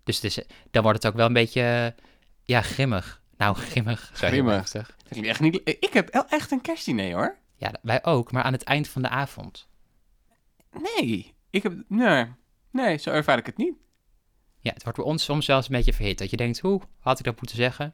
[0.03, 0.39] Dus het is,
[0.71, 1.95] dan wordt het ook wel een beetje,
[2.43, 3.21] ja, grimmig.
[3.38, 4.12] Nou, grimmig.
[4.13, 4.72] Grimmig.
[4.72, 5.62] Dat klinkt echt niet...
[5.63, 7.38] Ik heb echt een kerstdiner, hoor.
[7.56, 9.67] Ja, wij ook, maar aan het eind van de avond.
[10.72, 11.34] Nee.
[11.50, 11.74] Ik heb...
[11.88, 12.26] Nee.
[12.72, 13.74] Nee, zo ervaar ik het niet.
[14.60, 16.17] Ja, het wordt bij ons soms zelfs een beetje verhit.
[16.17, 17.93] Dat je denkt, hoe had ik dat moeten zeggen?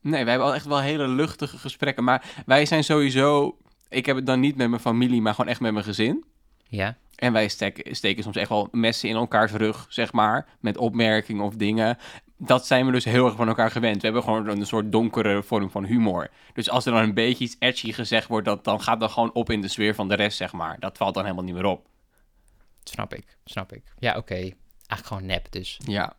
[0.00, 2.04] Nee, wij hebben al echt wel hele luchtige gesprekken.
[2.04, 3.56] Maar wij zijn sowieso...
[3.88, 6.24] Ik heb het dan niet met mijn familie, maar gewoon echt met mijn gezin.
[6.68, 10.48] Ja, En wij steken, steken soms echt wel messen in elkaars rug, zeg maar.
[10.60, 11.98] Met opmerkingen of dingen.
[12.44, 13.96] Dat zijn we dus heel erg van elkaar gewend.
[13.96, 16.30] We hebben gewoon een soort donkere vorm van humor.
[16.52, 19.32] Dus als er dan een beetje iets edgy gezegd wordt, dat, dan gaat dat gewoon
[19.32, 20.76] op in de sfeer van de rest, zeg maar.
[20.80, 21.86] Dat valt dan helemaal niet meer op.
[22.84, 23.82] snap ik, snap ik.
[23.98, 24.34] Ja, oké.
[24.34, 25.78] Eigenlijk gewoon nep, dus.
[25.84, 26.12] Ja.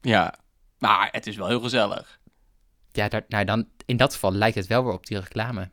[0.00, 0.34] Ja.
[0.78, 2.18] Maar het is wel heel gezellig.
[2.92, 5.68] Ja, daar, nou dan, in dat geval lijkt het wel weer op die reclame.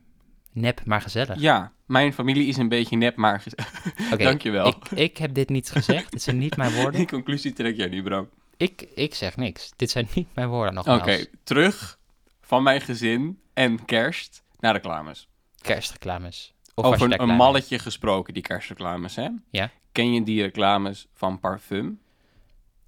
[0.51, 1.39] Nep, maar gezellig.
[1.39, 3.53] Ja, mijn familie is een beetje nep, maar gez-
[4.13, 4.67] Oké, dankjewel.
[4.67, 6.11] Ik, ik heb dit niet gezegd.
[6.11, 6.99] dit zijn niet mijn woorden.
[6.99, 8.29] Die conclusie trek jij niet, bro.
[8.57, 9.71] Ik, ik zeg niks.
[9.75, 11.27] Dit zijn niet mijn woorden, Oké, nogmaals.
[11.43, 11.99] terug
[12.41, 15.27] van mijn gezin en kerst naar reclames.
[15.61, 16.53] Kerstreclames.
[16.73, 19.29] Of Over een malletje gesproken, die kerstreclames, hè?
[19.49, 19.69] Ja.
[19.91, 21.99] Ken je die reclames van parfum?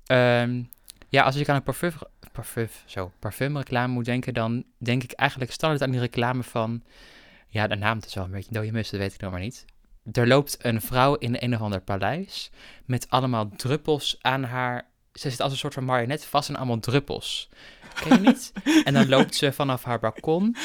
[0.05, 0.63] Ehm,
[1.09, 1.91] ja, als ik aan een parfum,
[2.31, 6.83] parfum, zo, parfumreclame moet denken, dan denk ik eigenlijk standaard aan die reclame van...
[7.47, 9.65] Ja, de naam is wel een beetje dode mus, dat weet ik nog maar niet.
[10.11, 12.51] Er loopt een vrouw in een of ander paleis
[12.85, 14.87] met allemaal druppels aan haar...
[15.19, 17.49] Ze zit als een soort van marionet vast aan allemaal druppels.
[17.93, 18.51] Ken je niet?
[18.85, 20.55] en dan loopt ze vanaf haar balkon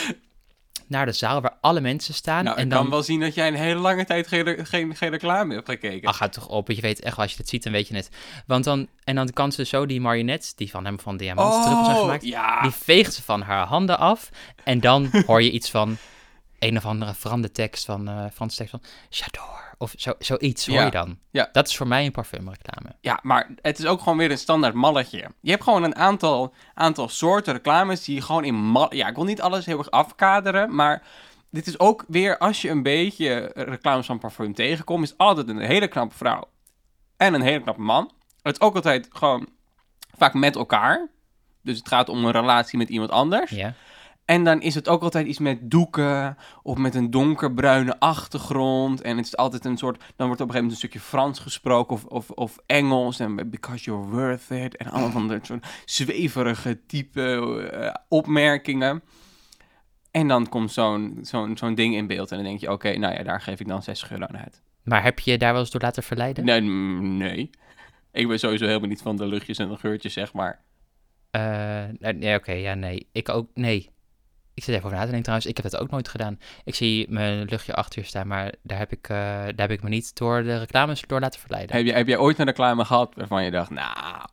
[0.87, 2.45] naar de zaal waar alle mensen staan.
[2.45, 4.97] nou, en ik dan kan wel zien dat jij een hele lange tijd geen, geen,
[4.97, 6.09] geen reclame hebt gekeken.
[6.09, 6.71] Ach, houd toch op.
[6.71, 8.09] Je weet echt, als je het ziet, dan weet je het.
[8.47, 11.87] Want dan, en dan kan ze zo die marionet, die van hem van diamant druppels
[11.87, 12.63] zijn gemaakt, Oh, ja.
[12.63, 14.31] die veegt ze van haar handen af.
[14.65, 15.97] En dan hoor je iets van
[16.65, 19.63] een of andere veranderde tekst van, eh Franse tekst van J'adore.
[19.79, 20.85] Of zo, zoiets hoor Ja.
[20.85, 21.19] je dan.
[21.31, 21.49] Ja.
[21.53, 22.97] Dat is voor mij een parfumreclame.
[23.01, 25.31] Ja, maar het is ook gewoon weer een standaard malletje.
[25.41, 28.95] Je hebt gewoon een aantal, aantal soorten reclames die je gewoon in mal...
[28.95, 31.03] Ja, ik wil niet alles heel erg afkaderen, maar
[31.51, 32.39] dit is ook weer...
[32.39, 36.45] Als je een beetje reclames van parfum tegenkomt, is altijd een hele knappe vrouw
[37.17, 38.13] en een hele knappe man.
[38.43, 39.49] Het is ook altijd gewoon
[40.17, 41.09] vaak met elkaar.
[41.63, 43.51] Dus het gaat om een relatie met iemand anders.
[43.51, 43.75] Ja.
[44.25, 49.01] En dan is het ook altijd iets met doeken of met een donkerbruine achtergrond.
[49.01, 51.39] En het is altijd een soort, dan wordt op een gegeven moment een stukje Frans
[51.39, 53.21] gesproken of, of, of Engels.
[53.21, 54.77] En because you're worth it.
[54.77, 57.23] En allemaal van dat soort zweverige type
[57.73, 59.03] eh, opmerkingen.
[60.11, 62.31] En dan komt zo'n zo'n zo'n ding in beeld.
[62.31, 64.63] En dan denk je, oké, nou ja, daar geef ik dan 60 euro aan uit.
[64.83, 66.45] Maar heb je je daar wel eens door laten verleiden?
[66.45, 67.51] Nee, mm, nee.
[68.13, 70.61] Ik ben sowieso helemaal niet van de luchtjes en de geurtjes, zeg maar.
[71.31, 73.09] Eh, nee, nee, oké, ja, nee.
[73.13, 73.94] Ik ook, nee.
[74.55, 75.49] Ik zit even over na te denken trouwens.
[75.51, 76.39] Ik heb dat ook nooit gedaan.
[76.65, 79.83] Ik zie mijn luchtje achter je staan, maar daar heb ik, eh, daar heb ik
[79.83, 81.77] me niet door de reclames door laten verleiden.
[81.77, 84.27] Heb, je, heb jij ooit een reclame gehad waarvan je dacht, nou,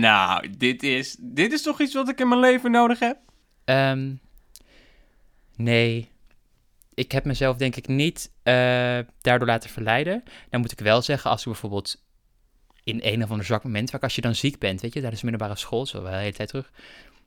[0.00, 3.18] nou, dit is, dit is toch iets wat ik in mijn leven nodig heb?
[3.64, 4.14] Ehm,
[5.56, 6.10] nee.
[6.94, 8.54] Ik heb mezelf denk ik niet eh,
[9.20, 10.22] daardoor laten verleiden.
[10.50, 12.02] Dan moet ik wel zeggen, als ik bijvoorbeeld
[12.84, 15.20] in een of ander zwak moment, vaak als je dan ziek bent, weet je, tijdens
[15.20, 16.70] de middelbare school, zo wel de hele tijd terug.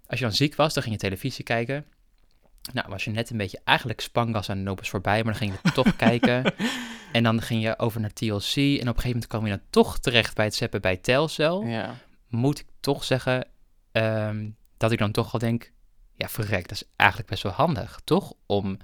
[0.08, 1.86] Als je dan ziek was, dan ging je televisie kijken.
[2.74, 5.54] Nou, was je net een beetje eigenlijk spangas aan de nopers voorbij, maar dan ging
[5.64, 6.54] je toch kijken.
[7.12, 9.62] En dan ging je over naar TLC en op een gegeven moment kwam je dan
[9.70, 11.96] toch terecht bij het zeppen bij Telcel Ja.
[12.28, 13.48] moet ik toch zeggen
[13.92, 15.72] ehm, dat ik dan toch wel denk,
[16.16, 18.34] ja, verrek, dat is eigenlijk best wel handig, toch?
[18.46, 18.78] Om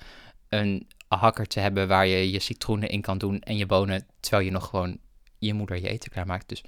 [0.49, 4.45] een hakker te hebben waar je je citroenen in kan doen en je bonen, terwijl
[4.45, 4.97] je nog gewoon
[5.37, 6.49] je moeder je eten klaarmaakt.
[6.49, 6.63] Dus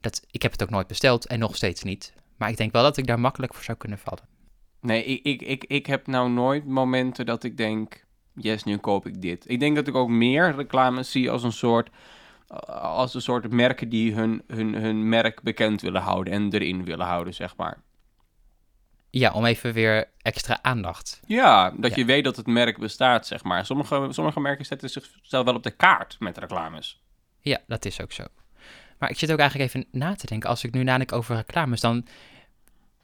[0.00, 2.12] dat, ik heb het ook nooit besteld en nog steeds niet.
[2.36, 4.24] Maar ik denk wel dat ik daar makkelijk voor zou kunnen vallen.
[4.84, 9.06] Nee, ik, ik, ik, ik heb nou nooit momenten dat ik denk, yes, nu koop
[9.06, 9.44] ik dit.
[9.50, 11.90] Ik denk dat ik ook meer reclames zie als een soort,
[12.82, 17.06] als een soort merken die hun, hun, hun merk bekend willen houden en erin willen
[17.06, 17.82] houden, zeg maar.
[19.10, 21.20] Ja, om even weer extra aandacht.
[21.26, 21.96] Ja, dat Ja.
[21.96, 23.66] je weet dat het merk bestaat, zeg maar.
[23.66, 27.02] Sommige, sommige merken zetten zichzelf wel op de kaart met reclames.
[27.40, 28.24] Ja, dat is ook zo.
[28.98, 30.48] Maar ik zit ook eigenlijk even na te denken.
[30.48, 32.06] Als ik nu nadenk over reclames, dan...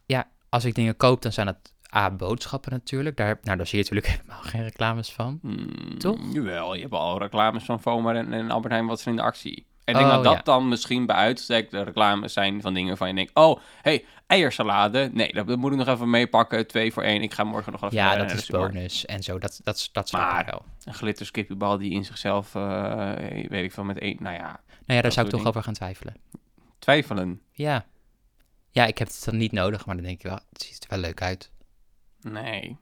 [0.07, 1.57] Ja, als ik dingen koop, dan zijn dat
[1.97, 3.17] A, boodschappen natuurlijk.
[3.17, 5.39] Daar, nou, daar zie je natuurlijk helemaal geen reclames van.
[5.43, 6.19] Hmm, Toch?
[6.33, 9.27] Jawel, je hebt al reclames van Foma en, en Albert Heijn wat zijn in de
[9.27, 9.67] actie.
[9.85, 10.43] En ik denk Oh, dat dat ja.
[10.43, 13.35] dan misschien bij uitstek de reclames zijn van dingen van je denkt...
[13.35, 15.11] Oh, hey, eiersalade.
[15.13, 16.67] Nee, dat, dat moet ik nog even meepakken.
[16.67, 17.23] Twee voor één.
[17.23, 19.39] Ik ga morgen nog even Ja, eh, dat de is bonus en zo.
[19.39, 20.63] Dat, dat, dat snap Maar- wel.
[20.85, 23.13] Een glitterskippiebal die in zichzelf, eh,
[23.49, 24.17] weet ik veel, met één...
[24.21, 26.15] Nou ja, Nou ja, daar zou ik toch over gaan twijfelen.
[26.79, 27.41] twijfelen.
[27.53, 27.85] Ja.
[28.71, 30.91] Ja, ik heb het dan niet nodig, maar dan denk ik wel, het ziet er
[30.91, 31.51] wel leuk uit.
[32.21, 32.77] Nee.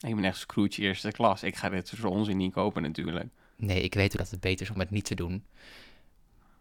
[0.00, 1.42] Ik ben echt Scrooge eerste klas.
[1.42, 3.26] Ik ga dit soort onzin niet kopen natuurlijk.
[3.56, 5.44] Nee, ik weet dat het beter is om het niet te doen.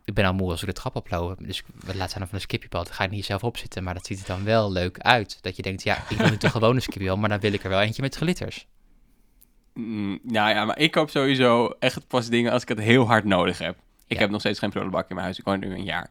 [0.06, 1.38] ik ben al moe als ik de trap oploop.
[1.46, 2.84] Dus we laten staan van een skipjebal.
[2.84, 3.84] Dan ga je niet zelf opzitten.
[3.84, 5.38] Maar dat ziet er dan wel leuk uit.
[5.42, 7.18] Dat je denkt, ja, ik wil niet de gewone skipjebal.
[7.18, 8.68] Maar dan wil ik er wel eentje met glitters.
[9.74, 13.24] Mm, nou ja, maar ik koop sowieso echt pas dingen als ik het heel hard
[13.26, 13.78] nodig heb.
[14.08, 14.22] Ik Ja.
[14.22, 15.40] heb nog steeds geen prullenbak in mijn huis.
[15.40, 16.10] Ik woon nu een jaar.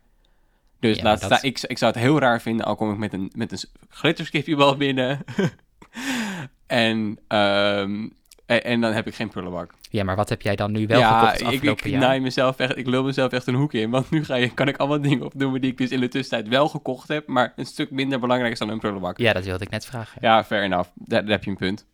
[0.80, 2.98] Dus Ja, laat dat- staan, ik, ik zou het heel raar vinden, al kom ik
[2.98, 3.58] met een, met een
[3.88, 5.24] glitterskipjebal binnen.
[6.66, 8.08] en, ehm,
[8.46, 9.74] en, en dan heb ik geen prullenbak.
[9.90, 12.76] Ja, maar wat heb jij dan nu wel ja, gekocht ik, ik, naai mezelf echt,
[12.76, 13.90] ik lul mezelf echt een hoek in.
[13.90, 16.48] Want nu ga je, kan ik allemaal dingen opnoemen die ik dus in de tussentijd
[16.48, 17.26] wel gekocht heb.
[17.26, 19.18] Maar een stuk minder belangrijk is dan een prullenbak.
[19.18, 20.18] Ja, dat wilde ik net vragen.
[20.20, 20.90] Ja, fair enough.
[20.94, 21.86] Daar, daar heb je een punt.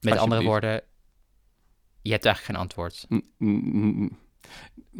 [0.00, 0.80] Met andere woorden,
[2.02, 3.06] je hebt eigenlijk geen antwoord.
[3.08, 4.18] Mm, mm, mm,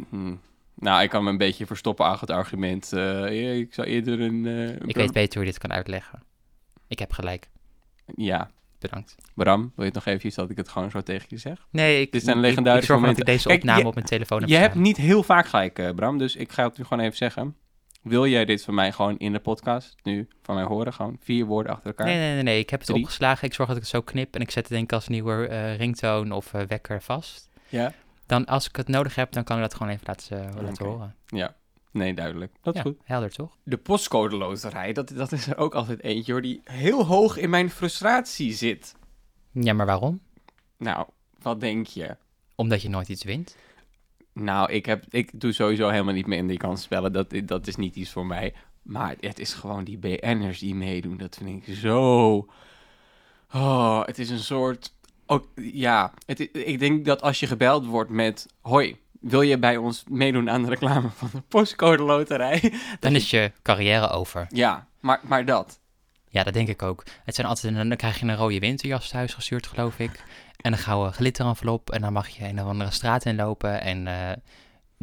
[0.09, 0.39] mm.
[0.81, 2.93] Nou, ik kan me een beetje verstoppen achter het argument.
[2.93, 4.45] eh, ik zou eerder een...
[4.45, 6.23] eh, een Ik weet beter hoe je dit kan uitleggen.
[6.87, 7.49] Ik heb gelijk.
[8.15, 9.15] Ja, Bedankt.
[9.35, 11.67] Bram, wil je het nog eventjes dat ik het gewoon zo tegen je zeg?
[11.69, 14.39] Nee, ik, Dit zijn legendarische ik dat ik deze Kijk, opname je- op mijn telefoon
[14.39, 17.03] heb Je hebt niet heel vaak gelijk, eh, Bram, dus ik ga het nu gewoon
[17.03, 17.55] even zeggen.
[18.01, 20.93] Wil jij dit van mij gewoon in de podcast nu van mij horen?
[20.93, 22.05] Gewoon vier woorden achter elkaar?
[22.05, 22.59] Nee, nee, nee, nee.
[22.59, 23.01] Ik heb het Drie.
[23.01, 23.47] opgeslagen.
[23.47, 24.35] Ik zorg dat ik het zo knip.
[24.35, 27.49] En ik zet het denk ik als nieuwe eh, ringtoon of wekker vast.
[27.69, 27.93] Ja?
[28.31, 30.85] Dan als ik het nodig heb, dan kan ik dat gewoon even laten, eh, laten
[30.85, 31.15] horen.
[31.25, 31.55] Ja.
[31.91, 32.53] Nee, duidelijk.
[32.61, 32.99] Dat is ja, goed.
[33.03, 33.57] helder toch?
[33.63, 37.49] De postcode loterij, dat, dat is er ook altijd eentje hoor, die heel hoog in
[37.49, 38.95] mijn frustratie zit.
[39.51, 40.21] Ja, maar waarom?
[40.77, 41.07] Nou,
[41.41, 42.17] wat denk je?
[42.55, 43.57] Omdat je nooit iets wint.
[44.33, 47.13] Nou, ik, heb, ik doe sowieso helemaal niet meer in die kansspellen.
[47.13, 48.53] Dat, dat is niet iets voor mij.
[48.81, 51.17] Maar het is gewoon die BN'ers die meedoen.
[51.17, 52.35] Dat vind ik zo...
[53.53, 54.93] Oh, het is een soort...
[55.31, 58.47] Ook, ja, het, ik denk dat als je gebeld wordt met...
[58.61, 62.73] Hoi, wil je bij ons meedoen aan de reclame van de postcode loterij?
[62.99, 64.47] Dan is je carrière over.
[64.49, 65.79] Ja, maar, maar dat.
[66.27, 67.03] Ja, dat denk ik ook.
[67.23, 70.23] Het zijn altijd, dan krijg je een rode winterjas thuis gestuurd, geloof ik.
[70.57, 71.89] En een gouden glitterenvelop.
[71.89, 73.81] En dan mag je een of andere straat inlopen.
[73.81, 74.37] En eh,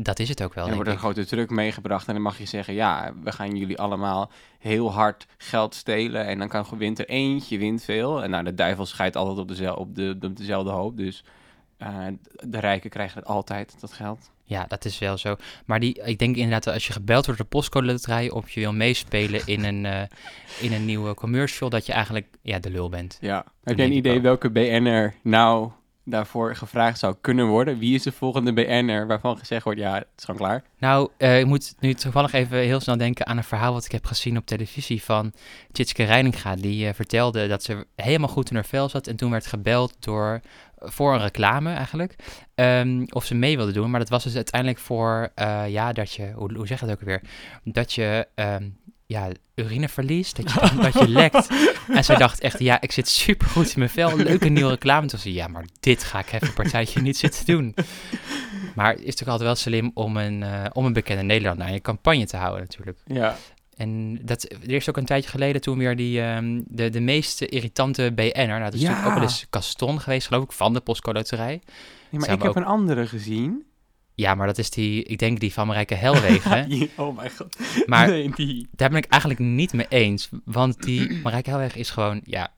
[0.02, 1.00] dat is het ook wel, er wordt een ik.
[1.00, 2.74] grote truck meegebracht en dan mag je zeggen...
[2.74, 6.26] Ja, we gaan jullie allemaal heel hard geld stelen.
[6.26, 8.22] En dan kan wint er eentje, wint veel.
[8.22, 10.96] En nou, de duivel scheidt altijd op, dezel, op, de, op dezelfde hoop.
[10.96, 11.24] Dus
[11.76, 14.30] eh, de rijken krijgen het altijd, dat geld.
[14.44, 15.36] Ja, dat is wel zo.
[15.66, 18.30] Maar die, ik denk inderdaad dat als je gebeld wordt door de postcode loterij...
[18.30, 20.02] of je wil meespelen in een, eh,
[20.60, 21.70] in een nieuwe commercial...
[21.70, 23.18] dat je eigenlijk ja, de lul bent.
[23.20, 23.44] Ja.
[23.62, 25.70] Heb jij een idee welke BN'er nou
[26.10, 27.78] daarvoor gevraagd zou kunnen worden?
[27.78, 29.78] Wie is de volgende BN'er waarvan gezegd wordt...
[29.78, 30.62] Ja, het is gewoon klaar?
[30.78, 33.92] Nou, eh, ik moet nu toevallig even heel snel denken aan een verhaal wat ik
[33.92, 35.32] heb gezien op televisie van
[35.72, 36.56] Tjitske Reininga.
[36.56, 39.96] Die eh, vertelde dat ze helemaal goed in haar vel zat en toen werd gebeld
[39.98, 40.40] door,
[40.78, 42.14] voor een reclame eigenlijk,
[42.54, 43.90] ehm, of ze mee wilde doen.
[43.90, 47.06] Maar dat was dus uiteindelijk voor, eh, ja, dat je, hoe, zeg je het ook
[47.06, 47.22] weer,
[47.64, 48.26] dat je...
[48.34, 48.68] ehm,
[49.08, 51.48] ja, urine verliest, dat je, dat je lekt.
[51.88, 54.16] En zij dacht echt, ja, ik zit super goed in mijn vel.
[54.16, 55.06] Leuke nieuwe reclame.
[55.06, 57.74] Toen zei ze, ja, maar dit ga ik even een partijtje niet zitten doen.
[58.74, 61.72] Maar het is toch altijd wel slim om een, eh, om een bekende Nederlander aan
[61.72, 62.98] je campagne te houden natuurlijk.
[63.06, 63.36] Ja.
[63.76, 67.40] En dat, er is ook een tijdje geleden toen weer die, ehm, de, de meest
[67.42, 68.46] irritante BN'er.
[68.46, 68.86] Nou, dat is Ja.
[68.88, 71.60] natuurlijk ook wel eens Caston geweest, geloof ik, van de postcode loterij.
[72.10, 73.64] Nee, maar ik heb een andere gezien.
[74.18, 76.88] Ja, maar dat is die, ik denk die van Marijke Helwegen.
[76.96, 77.56] oh mijn god.
[77.86, 78.68] Maar Nee, die.
[78.70, 80.28] daar ben ik eigenlijk niet mee eens.
[80.44, 82.52] Want die Marijke Helwegen is gewoon, ja,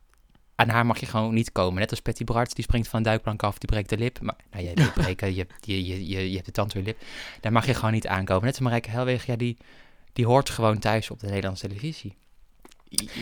[0.55, 1.81] aan haar mag je gewoon niet komen.
[1.81, 4.21] Net als Patty Bart, die springt van een duikplank af, die breekt de lip.
[4.21, 6.83] Maar, nou ja, die breken, je, hebt- je, je, je, je hebt de tand door
[6.83, 6.99] je lip.
[7.41, 8.45] Daar mag je gewoon niet aankomen.
[8.45, 9.57] Net als Marijke Helwegen, ja, die,
[10.13, 12.15] die hoort gewoon thuis op de Nederlandse televisie.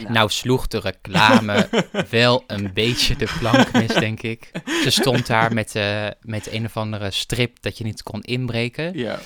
[0.09, 1.68] Nou, sloeg de reclame
[2.11, 4.50] wel een beetje de plank mis, denk ik.
[4.83, 8.98] Ze stond daar met, eh, met een of andere strip dat je niet kon inbreken.
[8.98, 9.18] Ja.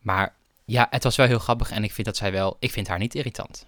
[0.00, 0.34] Maar
[0.64, 2.56] ja, het was wel heel grappig en ik vind dat zij wel...
[2.58, 3.66] Ik vind haar niet irritant.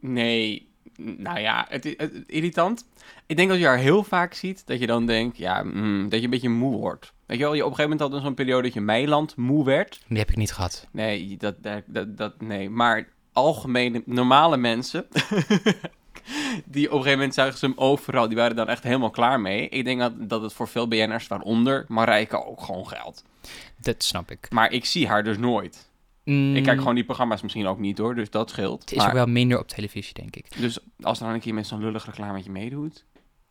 [0.00, 1.94] Nee, nou ja, het is
[2.26, 2.86] irritant.
[3.26, 6.18] Ik denk dat je haar heel vaak ziet, dat je dan denkt, ja, mm, dat
[6.18, 7.12] je een beetje moe wordt.
[7.26, 9.64] Weet je wel, je op een gegeven moment had zo'n periode dat je Meiland moe
[9.64, 10.00] werd.
[10.06, 10.86] Die heb ik niet gehad.
[10.92, 12.70] Nee, dat, dat, dat, dat nee.
[12.70, 15.06] Maar algemene, normale mensen,
[16.64, 19.40] die op een gegeven moment zagen ze hem overal, die waren dan echt helemaal klaar
[19.40, 19.68] mee.
[19.68, 23.24] Ik denk dat, dat het voor veel BN'ers, waaronder Marijke, ook gewoon geldt.
[23.80, 24.46] Dat snap ik.
[24.50, 25.86] Maar ik zie haar dus nooit.
[26.24, 28.80] Mm, Ik kijk gewoon die programma's misschien ook niet hoor, dus dat scheelt.
[28.80, 30.46] Het is Maar- ook wel minder op televisie, denk ik.
[30.60, 33.04] Dus als er dan een keer met zo'n lullig reclametje meedoet.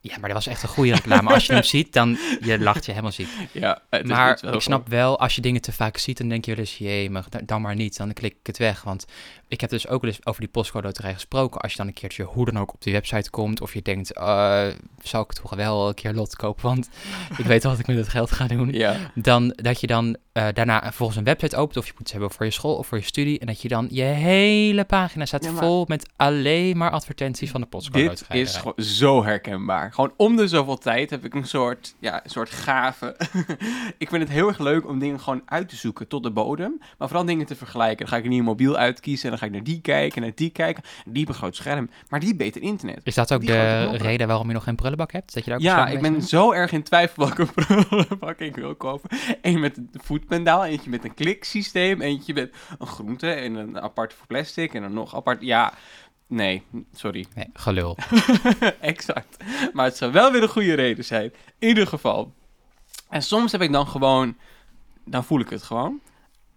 [0.10, 1.34] Ja, maar dat was echt een goede reclame.
[1.34, 3.28] Als je hem ziet, dan je lacht je helemaal ziek.
[3.52, 6.46] Ja, het is maar ik snap wel, als je dingen te vaak ziet, dan denk
[6.46, 7.98] je wel eens, jee, maar dan maar niet.
[7.98, 8.82] Dan klik ik het weg.
[8.84, 9.06] Want
[9.48, 11.62] ik heb dus ook wel eens over die postcode loterij gesproken.
[11.62, 14.14] Als je dan een keertje hoe dan ook op die website komt, of je denkt,
[14.14, 14.68] eh,
[15.02, 16.90] zou ik toch wel een keer lot kopen, want
[17.38, 18.72] ik weet wel wat ik met het geld ga doen.
[18.74, 22.12] Ja, Dan dat je dan eh, daarna vervolgens een website opent, of je moet het
[22.12, 25.26] hebben voor je school of voor je studie, en dat je dan je hele pagina
[25.26, 28.40] staat Ja, maar- vol met alleen maar advertenties van de postcode dit loterij.
[28.42, 29.92] is gewoon zo herkenbaar.
[29.98, 33.16] Gewoon om de zoveel tijd heb ik een soort, ja, een soort gave.
[33.98, 36.78] ik vind het heel erg leuk om dingen gewoon uit te zoeken tot de bodem.
[36.98, 37.98] Maar vooral dingen te vergelijken.
[37.98, 40.22] Dan ga ik een nieuw mobiel uitkiezen en dan ga ik naar die kijken en
[40.22, 40.84] naar die kijken.
[41.06, 43.00] Die heeft een groot scherm, maar die beter internet.
[43.04, 45.34] Is dat ook Die de reden waarom je nog geen prullenbak hebt?
[45.34, 48.76] Dat je daar ook Ja, ik ben zo erg in twijfel welke prullenbak ik wil
[48.76, 49.10] kopen.
[49.42, 54.14] Eén met een voetpendaal, eentje met een kliksysteem, eentje met een groente en een apart
[54.14, 55.42] voor plastic en dan nog apart.
[55.42, 55.74] Ja,
[56.28, 56.64] nee,
[56.94, 57.26] sorry.
[57.36, 57.98] Nee, gelul.
[58.82, 59.44] exact.
[59.74, 61.34] Maar het zou wel weer een goede reden zijn.
[61.60, 62.34] In ieder geval.
[63.10, 64.38] En soms heb ik dan gewoon,
[65.06, 66.02] dan voel ik het gewoon.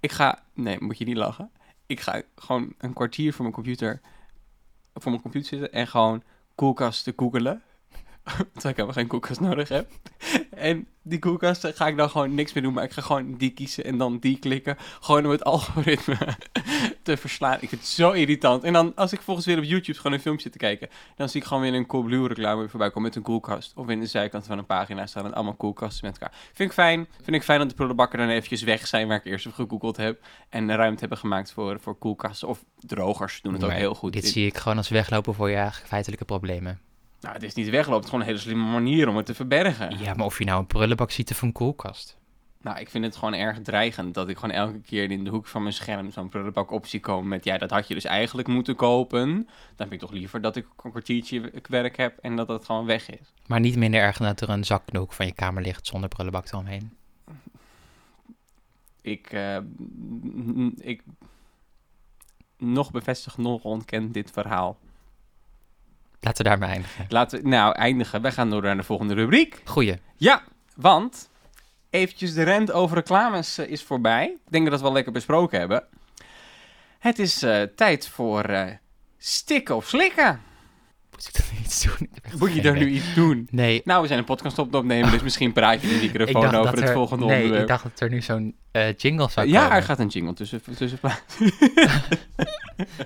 [0.00, 1.50] Ik ga, nee, moet je niet lachen.
[1.86, 4.00] Ik ga gewoon een kwartier voor mijn computer,
[4.94, 6.22] voor mijn computer zitten en gewoon
[6.54, 7.62] koelkasten googelen.
[8.24, 9.90] Terwijl ik helemaal geen koelkast nodig heb.
[10.50, 13.50] En die koelkasten ga ik dan gewoon niks meer doen, maar ik ga gewoon die
[13.50, 14.76] kiezen en dan die klikken.
[15.00, 16.16] Gewoon om het algoritme
[17.02, 17.58] te verslaan.
[17.60, 18.64] Ik vind het zo irritant.
[18.64, 21.28] En dan, als ik volgens weer op YouTube gewoon een filmpje zit te kijken, dan
[21.28, 23.72] zie ik gewoon weer een Coolblue reclame voorbij komen met een koelkast.
[23.74, 26.36] Of in de zijkant van een pagina staan dan allemaal koelkasten met elkaar.
[26.52, 27.06] Vind ik fijn.
[27.22, 29.96] Vind ik fijn dat de prullenbakken dan eventjes weg zijn waar ik eerst op gegoogeld
[29.96, 30.24] heb.
[30.48, 32.48] En ruimte hebben gemaakt voor, voor koelkasten.
[32.48, 34.12] Of drogers doen het ook heel goed.
[34.12, 36.89] Dit zie ik gewoon als weglopen voor je feitelijke problemen.
[37.20, 37.94] Nou, het is niet weglopen.
[37.94, 39.98] Het is gewoon een hele slimme manier om het te verbergen.
[39.98, 42.18] Ja, maar of je nou een prullenbak ziet of een koelkast.
[42.62, 45.46] Nou, ik vind het gewoon erg dreigend dat ik gewoon elke keer in de hoek
[45.46, 48.76] van mijn scherm zo'n prullenbak optie komen met ja, dat had je dus eigenlijk moeten
[48.76, 49.28] kopen.
[49.36, 52.86] Dan heb ik toch liever dat ik een kwartiertje werk heb en dat het gewoon
[52.86, 53.32] weg is.
[53.46, 55.86] Maar niet minder erg dat er een zak in de hoek van je kamer ligt
[55.86, 56.92] zonder prullenbak eromheen.
[59.02, 59.58] Ik, eh,
[60.76, 61.02] ik
[62.58, 64.78] nog bevestigd, nog ontkend dit verhaal.
[66.20, 67.06] Laten we daarmee eindigen.
[67.08, 68.22] Laten we nou eindigen.
[68.22, 69.60] We gaan door naar de volgende rubriek.
[69.64, 70.00] Goeie.
[70.16, 70.42] Ja,
[70.74, 71.28] want
[71.90, 74.24] eventjes de rent over reclames eh, is voorbij.
[74.24, 75.84] Ik denk dat we het wel lekker besproken hebben.
[76.98, 78.74] Het is eh, tijd voor eh,
[79.18, 80.40] stikken of slikken.
[81.10, 82.09] Moet ik dat iets doen?
[82.30, 83.48] Echt Moet je daar nu iets doen?
[83.50, 83.82] Nee.
[83.84, 86.54] Nou, we zijn een podcast op opnemen, dus misschien praat je de Ik microfoon dacht
[86.54, 87.62] over dat het er, volgende nee, onderwerp.
[87.62, 89.76] ik dacht dat er nu zo'n eh, jingle zou ja, komen.
[89.76, 90.98] er gaat een jingle tussen, tussen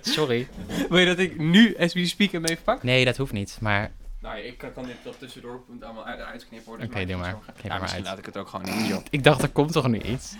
[0.00, 0.48] Sorry.
[0.88, 2.82] Wil je dat ik nu, as we speak, hem even pak?
[2.82, 3.58] Nee, dat hoeft niet.
[3.60, 6.86] Maar Nou, ik kan dit tot tussendoor allemaal uit, uitknippen worden.
[6.86, 7.36] Oké, doe maar.
[7.62, 8.10] Ja, maar misschien uit.
[8.10, 9.02] laat ik het ook gewoon in, joh.
[9.10, 10.34] ik dacht, er komt toch nu iets?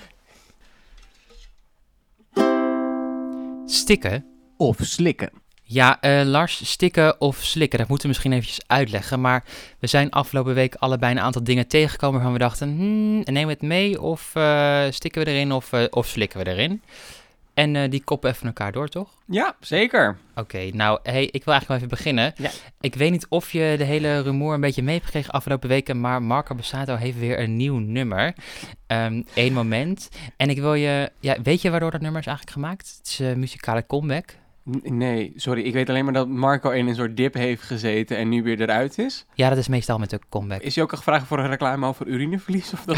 [3.66, 4.26] Stikken?
[4.56, 5.30] Of slikken.
[5.66, 9.20] Ja, eh, Lars, stikken of slikken, dat moeten we misschien eventjes uitleggen.
[9.20, 9.44] Maar
[9.78, 13.52] we zijn afgelopen week allebei een aantal dingen tegengekomen waarvan we dachten, hmm, nemen we
[13.52, 16.82] het mee of eh, stikken we erin of, eh, of slikken we erin?
[17.54, 19.10] En die koppen even elkaar door, toch?
[19.26, 20.18] Ja, zeker.
[20.34, 22.32] Oké, nou, hey, ik wil eigenlijk wel even beginnen.
[22.36, 22.50] Ja.
[22.80, 26.00] Ik weet niet of je de hele rumoer een beetje mee hebt gekregen afgelopen weken,
[26.00, 28.34] maar Marco Bassato heeft weer een nieuw nummer.
[29.34, 30.08] Eén moment.
[30.36, 32.94] En ik wil je, ja, weet je waardoor dat nummer is eigenlijk gemaakt?
[32.98, 34.34] Het is een muzikale comeback.
[34.82, 35.62] Nee, sorry.
[35.62, 38.60] Ik weet alleen maar dat Marco in een soort dip heeft gezeten en nu weer
[38.60, 39.26] eruit is.
[39.34, 40.60] Ja, dat is meestal met de comeback.
[40.60, 42.96] Is hij ook al gevraagd voor een reclame over urineverlies of dat?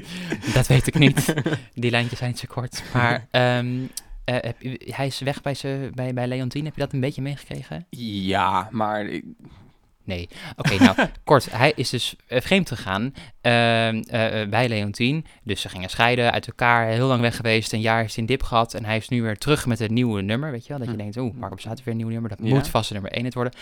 [0.54, 1.34] Dat weet ik niet.
[1.74, 2.82] Die lijntjes zijn te kort.
[2.94, 3.76] Maar ehm,
[4.24, 6.64] eh, heb hij is weg bij, ze, bij, bij Leontine.
[6.64, 7.86] Heb je dat een beetje meegekregen?
[7.90, 9.24] ja, maar ik-
[10.08, 10.28] Nee.
[10.56, 11.50] Oké, nou, kort.
[11.52, 13.48] Hij is dus eh, vreemd gegaan eh,
[14.48, 15.26] bij Leontien.
[15.42, 17.72] Dus ze gingen scheiden, uit elkaar, heel lang weg geweest.
[17.72, 18.74] Een jaar heeft hij een dip gehad.
[18.74, 20.78] En hij is nu weer terug met een nieuwe nummer, weet je wel.
[20.78, 20.98] Dat je Hm.
[21.00, 22.30] denkt, oeh, Marco staat weer een nieuw nummer.
[22.30, 22.48] Dat Ja.
[22.54, 23.52] moet vast de nummer 1 het worden.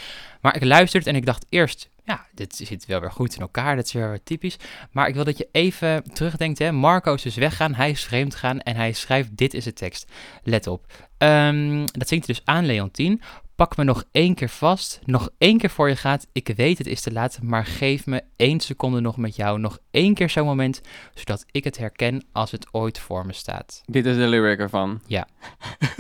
[0.41, 3.77] Maar ik luisterde en ik dacht eerst, ja, dit zit wel weer goed in elkaar.
[3.77, 4.57] Dat is weer typisch.
[4.91, 6.73] Maar ik wil dat je even terugdenkt, hè.
[6.73, 10.11] Marco is dus weggaan, hij is vreemd gegaan en hij schrijft, dit is de tekst.
[10.43, 10.87] Let op.
[11.19, 13.23] Ehm, dat zingt hij dus aan Leontien.
[13.57, 16.27] Pak me nog één keer vast, nog één keer voor je gaat.
[16.33, 19.59] Ik weet het is te laat, maar geef me één seconde nog met jou.
[19.59, 20.81] Nog één keer zo'n moment,
[21.15, 23.83] zodat ik het herken als het ooit voor me staat.
[23.87, 25.01] dit is de lyric ervan.
[25.07, 25.29] Ja.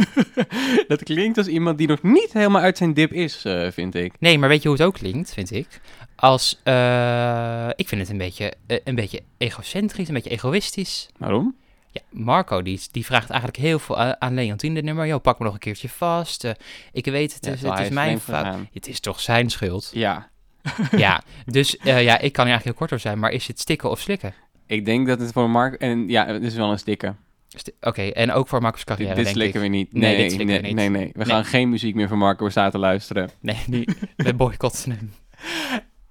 [0.88, 4.12] dat klinkt als iemand die nog niet helemaal uit zijn dip is, eh, vind ik.
[4.18, 5.80] Nee, maar weet je hoe het ook klinkt, vind ik?
[6.16, 11.08] Als, eh, ik vind het een beetje, eh, een beetje egocentrisch, een beetje egoïstisch.
[11.18, 11.56] Waarom?
[11.96, 15.06] Ja, Marco die, die vraagt eigenlijk heel veel aan, Leontien dit nummer.
[15.06, 16.44] Yo, pak me nog een keertje vast.
[16.44, 16.52] Eh,
[16.92, 18.56] ik weet het, Ja, is, het is mijn fout.
[18.72, 19.90] Het is toch zijn schuld?
[19.94, 20.30] Ja,
[20.96, 23.18] ja, dus eh, ja, ik kan hier eigenlijk heel kort over zijn.
[23.18, 24.34] Maar is het stikken of slikken?
[24.66, 25.76] ik denk dat het voor Marco...
[25.76, 27.18] En ja, het is wel een stikken.
[27.48, 29.70] Sti- Oké, en ook voor Marco's Dit, carrière, dit denk slikken ik.
[29.70, 29.92] we niet.
[29.92, 30.74] Nee, Nee, dit nee, we niet.
[30.74, 31.10] nee, nee.
[31.12, 33.30] We gaan geen muziek meer van Marco Borsato luisteren.
[33.40, 35.12] Nee, die, we boycotten hem.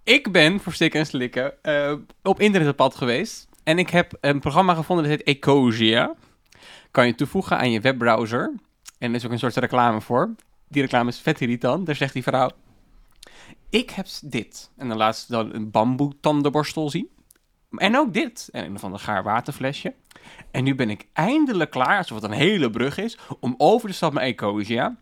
[0.04, 1.54] Ik ben voor stikken en slikken
[2.24, 3.48] op internet op pad geweest.
[3.66, 6.14] En ik heb een programma gevonden dat heet Ecosia.
[6.92, 8.54] Kan je toevoegen aan je webbrowser.
[8.98, 10.36] En er is ook een soort reclame voor.
[10.68, 11.86] Die reclame is vet irritant.
[11.86, 12.50] Daar zegt die vrouw...
[13.70, 14.72] Ik heb dit.
[14.78, 17.10] En dan laat ze dan een bamboe tandenborstel zien.
[17.72, 18.50] En ook dit.
[18.52, 19.94] En een van een gaar waterflesje.
[20.52, 23.96] En nu ben ik eindelijk klaar, alsof het een hele brug is, om over te
[23.96, 24.96] stappen naar Ecosia.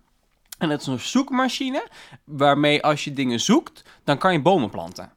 [0.57, 1.88] En dat is een zoekmachine
[2.24, 5.11] waarmee als je dingen zoekt, dan kan je bomen planten.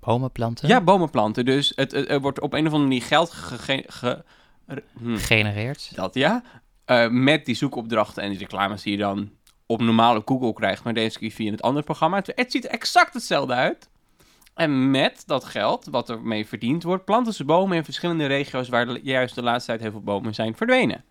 [0.00, 0.68] Bomen planten?
[0.68, 1.44] Ja, bomen planten.
[1.44, 4.24] Dus het, er wordt op een of andere manier geld gege- ge-
[4.98, 5.92] hm, Genereerd?
[5.94, 6.42] dat ja.
[6.84, 9.30] Eh, met die zoekopdrachten en die reclames die je dan
[9.66, 12.22] op normale Google krijgt, maar deze keer via het andere programma.
[12.24, 13.88] Het ziet er exact hetzelfde uit.
[14.54, 18.86] En met dat geld, wat ermee verdiend wordt, planten ze bomen in verschillende regio's waar
[18.86, 21.04] de- juist de laatste tijd heel veel bomen zijn verdwenen.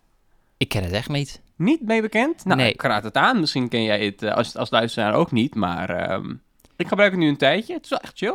[0.56, 1.40] Ik ken het echt niet.
[1.56, 2.44] Niet mee bekend?
[2.44, 2.72] Nou, Nee.
[2.72, 3.40] ik raad het aan.
[3.40, 6.34] Misschien ken jij het eh, als, als luisteraar ook niet, maar ehm,
[6.76, 7.74] ik gebruik het nu een tijdje.
[7.74, 8.34] Het is wel echt chill.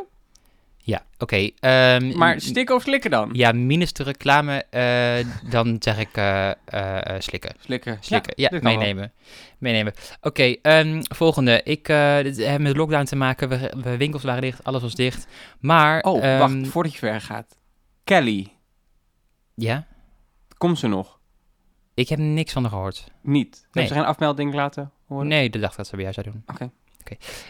[0.86, 1.50] Ja, oké.
[1.60, 3.30] ehm, Maar stikken of slikken dan?
[3.34, 6.56] Ja, minus de reclame, eh, dan zeg ik eh, eh,
[7.16, 7.56] eh, slikken.
[7.60, 7.98] Slikken.
[8.02, 8.60] Slikken, ja, wel.
[8.62, 9.12] meenemen.
[9.58, 9.94] Meenemen.
[10.22, 11.62] Oké, ehm, volgende.
[11.64, 11.86] Ik
[12.24, 13.50] dit heeft met lockdown te maken.
[13.50, 15.28] We, we winkels waren dicht, alles was dicht.
[15.60, 17.58] Maar, Oh, ehm, wacht, voordat je ver gaat.
[18.04, 18.52] Kelly,
[19.56, 19.86] Ja,
[20.58, 21.20] komt ze nog?
[21.94, 23.04] ik heb niks van haar gehoord.
[23.22, 23.52] Niet.
[23.52, 23.62] Nee.
[23.72, 25.28] Hebben ze geen afmelding laten horen?
[25.28, 26.44] Nee, de dag dat ze bij jou zou doen.
[26.48, 26.72] Oké.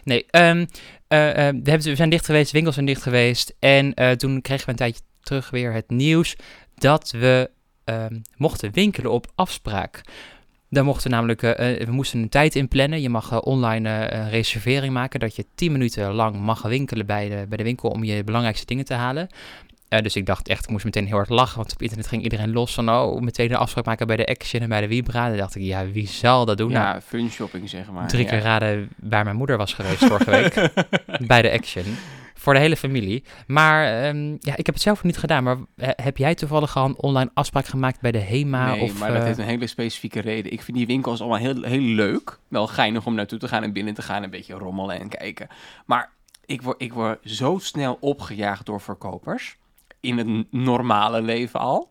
[0.03, 0.66] Nee, ehm,
[1.07, 3.55] eh, eh, we, zijn dicht geweest, winkels zijn dicht geweest.
[3.59, 6.36] En eh, toen kregen we een tijdje terug weer het nieuws
[6.76, 7.49] dat we
[7.84, 10.01] ehm, mochten winkelen op afspraak.
[10.70, 13.01] Dan mochten we namelijk, eh, we moesten een tijd inplannen.
[13.01, 17.45] Je mag online een reservering maken dat je 10 minuten lang mag winkelen bij de,
[17.47, 19.30] bij de winkel om je belangrijkste dingen te halen.
[19.94, 22.24] Eh, dus ik dacht echt, ik moest meteen heel hard lachen, want op internet ging
[22.24, 25.28] iedereen los van, oh, meteen een afspraak maken bij de Action en bij de Vibra.
[25.28, 26.72] Dan dacht ik, ja, wie zal dat doen?
[26.72, 28.08] Nou, Ja, fun shopping zeg maar.
[28.08, 28.30] Drie ja.
[28.30, 30.72] keer raden waar mijn moeder was geweest vorige week.
[31.28, 31.84] bij de Action.
[32.34, 33.24] Voor de hele familie.
[33.48, 35.44] Maar ehm, ja, ik heb het zelf niet gedaan.
[35.44, 38.72] Maar heb jij toevallig al een online afspraak gemaakt bij de HEMA?
[38.72, 40.52] nee, of, maar dat eh, heeft een hele specifieke reden.
[40.52, 42.39] Ik vind die winkels allemaal heel, heel leuk.
[42.48, 44.24] Wel geinig om naartoe te gaan en binnen te gaan.
[44.24, 45.48] Een beetje rommelen en kijken.
[45.86, 46.12] Maar
[46.46, 49.58] ik word, ik word zo snel opgejaagd door verkopers.
[50.04, 51.89] In het normale leven al.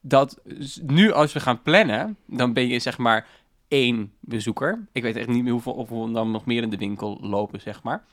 [0.00, 0.40] Dat
[0.82, 3.26] nu als we gaan plannen, dan ben je zeg maar
[3.68, 4.86] één bezoeker.
[4.92, 7.60] Ik weet echt niet meer hoeveel, of we dan nog meer in de winkel lopen,
[7.60, 8.04] zeg maar.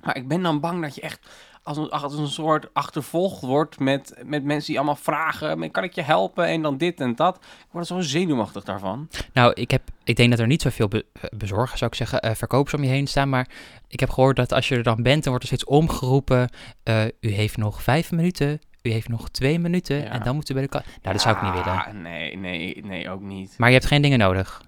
[0.00, 1.28] Maar ik ben dan bang dat je echt
[1.62, 5.92] als een, als een soort achtervolgd wordt met, met mensen die allemaal vragen: kan ik
[5.92, 6.46] je helpen?
[6.46, 7.36] En dan dit en dat.
[7.36, 9.08] Ik word zo zenuwachtig daarvan.
[9.32, 12.20] Nou, ik, heb, ik denk dat er niet zoveel be eh, bezorgers, zou ik zeggen,
[12.20, 13.28] eh, verkopers om je heen staan.
[13.28, 13.48] Maar
[13.88, 16.48] ik heb gehoord dat als je er dan bent, dan wordt er steeds omgeroepen.
[16.82, 18.60] eh, u heeft nog vijf minuten.
[18.82, 19.96] U heeft nog twee minuten.
[19.96, 20.10] Ja.
[20.10, 20.88] En dan moet u bij de kassa.
[21.02, 21.84] Nou, dat zou ik niet willen.
[21.84, 23.54] Ah, Nee, nee, nee, ook niet.
[23.58, 24.62] Maar je hebt geen dingen nodig.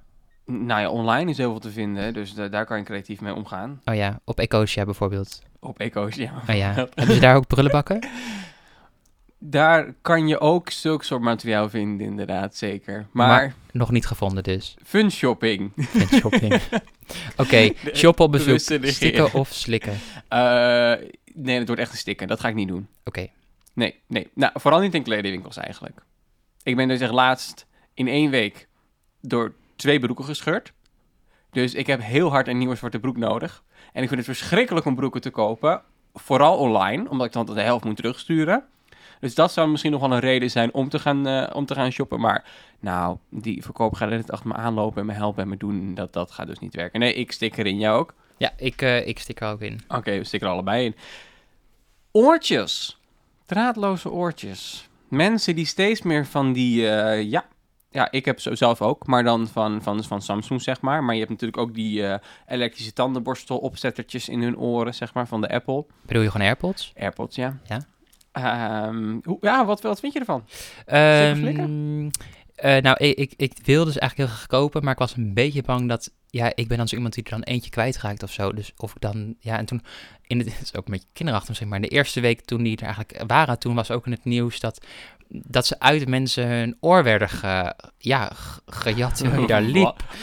[0.61, 3.35] Nou ja, online is heel veel te vinden, dus da- daar kan je creatief mee
[3.35, 3.81] omgaan.
[3.85, 5.43] Oh ja, op Ecosia bijvoorbeeld.
[5.61, 6.33] Op Eco's, ja.
[6.49, 6.73] Oh ja.
[6.95, 7.99] Hebben ze daar ook prullenbakken?
[9.45, 13.07] Daar kan je ook zulk soort materiaal vinden, inderdaad, zeker.
[13.13, 14.75] Maar, Maar- Nog niet gevonden dus.
[14.85, 15.73] fun shopping.
[15.77, 16.61] Vind shopping.
[17.37, 18.59] Oké, shoppen op bezoek.
[18.59, 19.93] Stikken of slikken?
[20.29, 20.93] Eh,
[21.35, 22.29] nee, het wordt echt een stikken.
[22.29, 22.89] Dat ga ik niet doen.
[23.05, 23.27] Oké.
[23.75, 24.29] Nee, nee.
[24.35, 26.03] Nou, vooral niet in kledingwinkels eigenlijk.
[26.63, 28.69] Ik ben dus echt laatst in één week
[29.21, 30.73] door twee broeken gescheurd.
[31.51, 33.63] Dus ik heb heel hard een nieuwe zwarte broek nodig.
[33.93, 35.83] En ik vind het verschrikkelijk om broeken te kopen.
[36.15, 38.65] Vooral online, omdat ik dan de helft moet terugsturen.
[39.21, 41.75] Dus dat zou misschien nog wel een reden zijn om te gaan, eh, om te
[41.75, 42.21] gaan shoppen.
[42.21, 42.45] Maar
[42.81, 45.95] nou, die verkoper gaat net achter me aanlopen en me helpen en me doen.
[45.95, 47.01] Dat, dat gaat dus niet werken.
[47.01, 47.79] Nee, ik stik erin.
[47.79, 48.15] Jij ook?
[48.37, 49.81] Ja, ik, eh, ik stik er ook in.
[49.89, 50.95] Oké, we stikken er allebei in.
[52.11, 52.99] Oortjes.
[53.47, 54.89] Draadloze oortjes.
[55.09, 57.45] Mensen die steeds meer van die, eh, ja,
[57.93, 61.05] ja, ik heb zo zelf ook, maar dan van, van, van Samsung, zeg maar.
[61.05, 65.27] Maar je hebt natuurlijk ook die eh, elektrische tandenborstel opzettertjes in hun oren, zeg maar,
[65.27, 65.85] van de Apple.
[66.07, 66.93] Bedoel je gewoon AirPods?
[66.97, 67.59] AirPods, ja.
[67.65, 67.81] Ja.
[69.23, 70.45] Hoe, ja, wat, wat vind je ervan?
[70.87, 72.09] Ehm,
[72.55, 75.35] eh, nou, ik, ik, ik wilde dus eigenlijk heel graag kopen, maar ik was een
[75.35, 76.13] beetje bang dat...
[76.31, 78.53] Ja, ik ben dan zo iemand die er dan eentje kwijtraakt of zo.
[78.53, 79.35] Dus of ik dan...
[79.41, 79.83] Ja, en toen...
[80.27, 82.63] In het, het is ook een beetje kinderachtig misschien, maar in de eerste week toen
[82.63, 83.59] die er eigenlijk waren...
[83.59, 84.87] Toen was ook in het nieuws dat,
[85.33, 89.97] dat ze uit mensen hun oor werden ge, ja, ge- gejat terwijl je daar liep.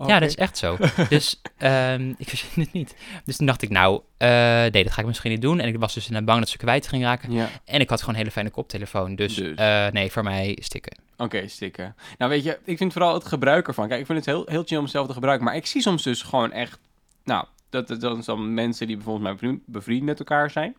[0.00, 0.76] Oh, Ja, dat is echt zo.
[1.08, 2.94] Dus ehm, ik verzin het niet.
[3.24, 4.28] Dus toen dacht ik, nou, eh,
[4.60, 5.60] nee, dat ga ik misschien niet doen.
[5.60, 7.32] En ik was dus inderdaad bang dat ze kwijt ging raken.
[7.32, 9.14] Ja, En ik had gewoon een hele fijne koptelefoon.
[9.14, 9.56] Dus, Dus.
[9.56, 10.98] eh, nee, voor mij stikken.
[11.16, 11.94] oké, stikken.
[12.18, 13.88] Nou, weet je, ik vind vooral het gebruik ervan.
[13.88, 15.46] Kijk, ik vind het heel, heel chill om zelf te gebruiken.
[15.46, 16.78] Maar ik zie soms dus gewoon echt...
[17.24, 20.76] Nou, dat, dat, dat mensen die bijvoorbeeld mijn vriend, bevriend met elkaar zijn.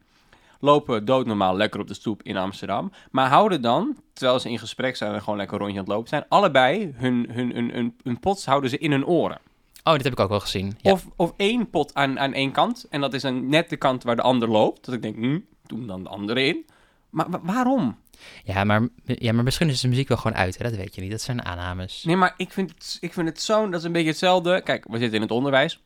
[0.60, 2.92] Lopen doodnormaal lekker op de stoep in Amsterdam.
[3.12, 5.94] Maar houden dan, terwijl ze in gesprek zijn en gewoon lekker een rondje aan het
[5.94, 6.26] lopen zijn...
[6.30, 9.40] allebei hun, hun, hun, hun, hun pots houden ze in hun oren.
[9.84, 10.78] Oh, dit heb ik ook wel gezien.
[10.82, 10.92] Ja.
[10.92, 12.86] Of, of één pot aan, aan één kant.
[12.90, 14.86] En dat is dan net de kant waar de ander loopt.
[14.86, 16.66] Dat ik denk, hm, doe dan de andere in.
[17.10, 17.98] Maar wa- waarom?
[18.44, 20.64] Ja, maar, ja, maar misschien is de muziek wel gewoon uit, hè?
[20.64, 21.12] dat weet je niet.
[21.12, 22.04] Dat zijn aannames.
[22.04, 24.62] Nee, maar ik vind het, ik vind het zo, dat is een beetje hetzelfde.
[24.62, 25.82] Kijk, we zitten in het onderwijs.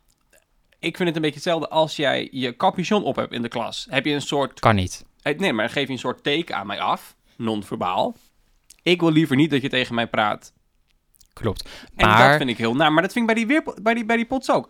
[0.83, 3.87] Ik vind het een beetje hetzelfde als jij je capuchon op hebt in de klas.
[3.89, 5.05] Heb je een soort, Kan niet.
[5.21, 8.15] eh, nee, maar geef je een soort teken aan mij af, non-verbaal.
[8.83, 10.53] Ik wil liever niet dat je tegen mij praat.
[11.33, 11.69] Klopt.
[11.95, 12.93] En Maar- dat vind ik heel naar.
[12.93, 14.69] Maar dat vind ik bij die, weer, bij die, bij die pots ook.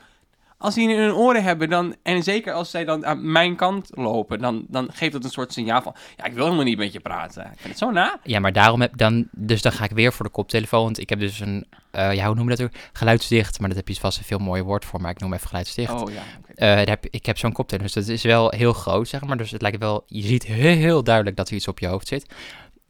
[0.64, 3.89] Als die in hun oren hebben, dan, en zeker als zij dan aan mijn kant
[3.91, 6.93] lopen, dan, dan geeft dat een soort signaal van, ja, ik wil helemaal niet met
[6.93, 7.43] je praten.
[7.43, 8.20] Ik vind het zo na.
[8.24, 10.84] Ja, maar daarom heb dan, dus dan ga ik weer voor de koptelefoon.
[10.84, 12.74] Want ik heb dus een, eh, ja, hoe noem je dat ook?
[12.93, 15.47] Geluidsdicht, maar dat heb je vast een veel mooier woord voor, maar ik noem even
[15.47, 16.01] geluidsdicht.
[16.01, 16.53] Oh ja, oké.
[16.53, 19.38] Eh, heb, ik heb zo'n koptelefoon, dus dat is wel heel groot, zeg maar.
[19.38, 22.07] Dus het lijkt wel, je ziet heel, heel duidelijk dat er iets op je hoofd
[22.07, 22.26] zit.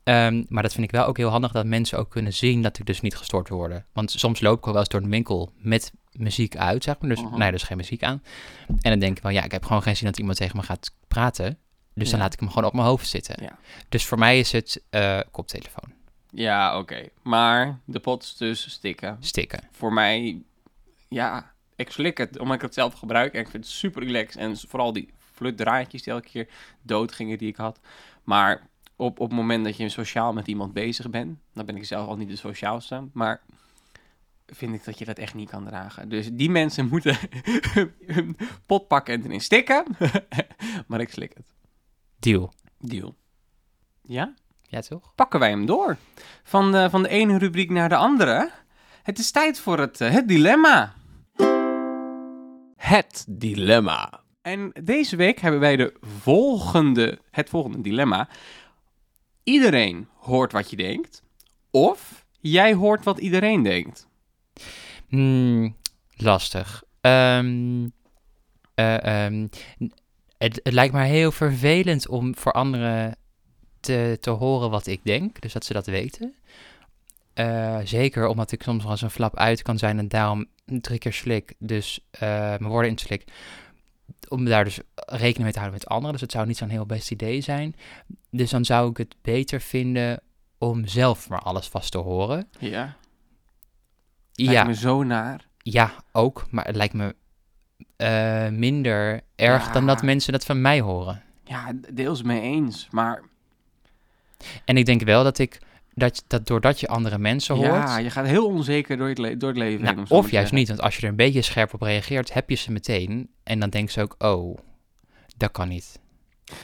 [0.04, 2.80] Ehm, maar dat vind ik wel ook heel handig, dat mensen ook kunnen zien dat
[2.80, 3.86] ik dus niet gestoord worden.
[3.93, 7.10] Want soms loop ik wel eens door een winkel met muziek uit, zeg maar.
[7.10, 7.38] Dus, Mhm.
[7.38, 8.24] nee, er is geen muziek aan.
[8.68, 10.64] En dan denk ik van, ja, ik heb gewoon geen zin dat iemand tegen me
[10.64, 11.58] gaat praten.
[11.93, 13.43] Dus dan laat ik hem gewoon op mijn hoofd zitten.
[13.43, 13.58] Ja.
[13.89, 15.93] Dus voor mij is het eh, koptelefoon,
[16.30, 17.08] Ja, oké.
[17.22, 19.18] Maar de pot dus stikken.
[19.20, 19.60] stikken.
[19.72, 20.41] Voor mij,
[21.08, 23.34] ja, ik slik het omdat ik het zelf gebruik.
[23.34, 24.36] En ik vind het super relaxed.
[24.41, 26.47] En vooral die flutdraadjes die elke keer
[26.82, 27.80] dood gingen die ik had.
[28.24, 31.86] Maar op, op het moment dat je sociaal met iemand bezig bent, dan ben ik
[31.86, 33.08] zelf al niet de sociaalste.
[33.14, 33.41] Maar
[34.46, 36.10] vind ik dat je dat echt niet kan dragen.
[36.10, 37.18] Dus die mensen moeten
[38.06, 39.84] hun pot pakken en erin stikken.
[40.88, 41.54] maar ik slik het.
[42.20, 42.54] Deal.
[42.80, 43.16] Deal.
[44.02, 44.34] Ja?
[44.62, 45.16] Ja, toch?
[45.16, 45.98] pakken wij hem door.
[46.44, 48.52] Van de, van de ene rubriek naar de andere.
[49.04, 50.94] Het is tijd voor het, eh, het dilemma.
[52.76, 54.22] Het dilemma.
[54.41, 58.30] En deze week hebben wij de volgende, het volgende dilemma.
[59.44, 61.24] Iedereen hoort wat je denkt.
[61.72, 64.08] Of jij hoort wat iedereen denkt.
[65.08, 65.76] Hmm,
[66.16, 66.84] lastig.
[67.02, 67.88] Ehm,
[68.76, 69.48] eh, ehm,
[70.38, 73.16] het, lijkt me heel vervelend om voor anderen
[73.80, 76.36] te, te horen wat ik denk, dus dat ze dat weten.
[77.34, 81.14] Eh, zeker omdat ik soms eens een flap uit kan zijn en daarom drie keer
[81.14, 83.24] slik, dus eh, mijn woorden in slik.
[84.30, 86.12] Om daar dus rekening mee te houden met anderen.
[86.12, 87.76] Dus het zou niet zo'n heel best idee zijn.
[88.30, 90.22] Dus dan zou ik het beter vinden
[90.58, 92.47] om zelf maar alles vast te horen.
[92.60, 92.95] Ja,
[94.32, 95.47] Ja, lijkt me zo naar.
[95.58, 96.45] ja, ook.
[96.51, 97.16] Maar het lijkt me
[97.95, 99.88] eh, minder erg dan Ja.
[99.93, 101.24] dat mensen dat van mij horen.
[101.43, 102.88] Ja, deels mee eens.
[102.91, 103.24] Maar
[104.66, 105.60] En ik denk wel dat ik,
[105.96, 109.38] dat, dat doordat je andere mensen hoort, ja, je gaat heel onzeker door het, le-
[109.38, 110.10] door het leven nou, heen.
[110.10, 112.72] of juist niet, want als je er een beetje scherp op reageert, heb je ze
[112.72, 113.30] meteen.
[113.44, 114.58] En dan denken ze ook, oh,
[115.38, 116.00] dat kan niet.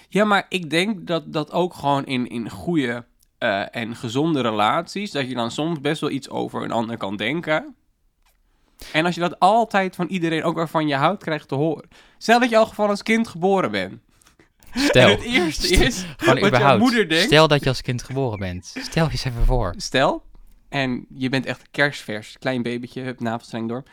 [0.09, 3.05] Ja, maar ik denk dat dat ook gewoon in, in goede
[3.37, 7.15] eh, en gezonde relaties, dat je dan soms best wel iets over een ander kan
[7.15, 7.75] denken.
[8.93, 11.87] En als je dat altijd van iedereen, ook waarvan je houdt, krijgt te horen.
[12.17, 14.01] Stel dat je al gewoon als kind geboren bent.
[14.71, 16.79] En Stel, het eerste is gewoon überhaupt.
[16.79, 17.25] moeder denkt.
[17.25, 18.73] Stel dat je als kind geboren bent.
[18.79, 19.73] Stel je eens even voor.
[19.77, 20.23] Stel,
[20.69, 23.83] en je bent echt kerstvers, klein babytje, hup, navelstreng door.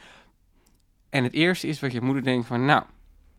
[1.10, 2.82] En het eerste is wat je moeder denkt van, nou,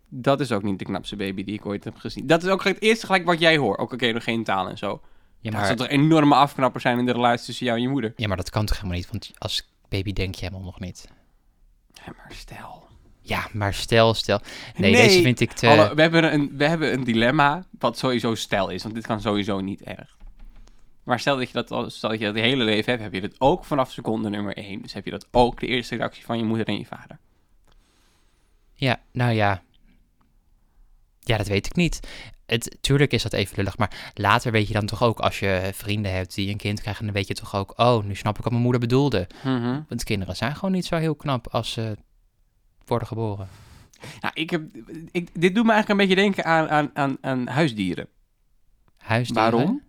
[0.10, 2.28] dat is ook niet de knapste baby die ik ooit heb gezien.
[2.28, 3.80] Dat is ook het eerste gelijk wat jij hoort.
[3.80, 5.02] Ook oké, nog geen taal en zo.
[5.40, 8.14] Ja maar, toch een enorme afknapper zijn in de relatie tussen jou en je moeder?
[8.16, 11.10] ja, maar dat kan toch helemaal niet, want als baby denk je helemaal nog niet.
[11.94, 12.87] Ja, maar stel.
[13.28, 14.40] Ja, maar stel, stel.
[14.78, 15.68] Nee, Nee, deze vind ik te...
[15.68, 19.22] Alle- we, hebben een, we hebben een dilemma wat sowieso stel is, want dit kan
[19.22, 20.18] sowieso niet erg.
[21.04, 23.14] Maar stel dat je dat, al- stel dat je dat je hele leven hebt, heb
[23.14, 24.82] je dat ook vanaf seconde nummer één.
[24.82, 27.18] Dus heb je dat ook de eerste reactie van je moeder en je vader.
[28.74, 29.62] Ja, nou ja.
[31.20, 32.00] Ja, dat weet ik niet.
[32.46, 35.70] Het, tuurlijk is dat even lullig, maar later weet je dan toch ook, als je
[35.74, 38.42] vrienden hebt die een kind krijgen, dan weet je toch ook, oh, nu snap ik
[38.44, 39.28] wat mijn moeder bedoelde.
[39.44, 39.82] Mhm.
[39.90, 41.98] Want kinderen zijn gewoon niet zo heel knap als ze
[42.88, 43.48] worden geboren.
[44.22, 44.62] Nou, ik heb,
[45.12, 48.08] ik, dit doet me eigenlijk een beetje denken aan, aan, aan, aan huisdieren.
[48.98, 49.52] Huisdieren?
[49.52, 49.84] Waarom?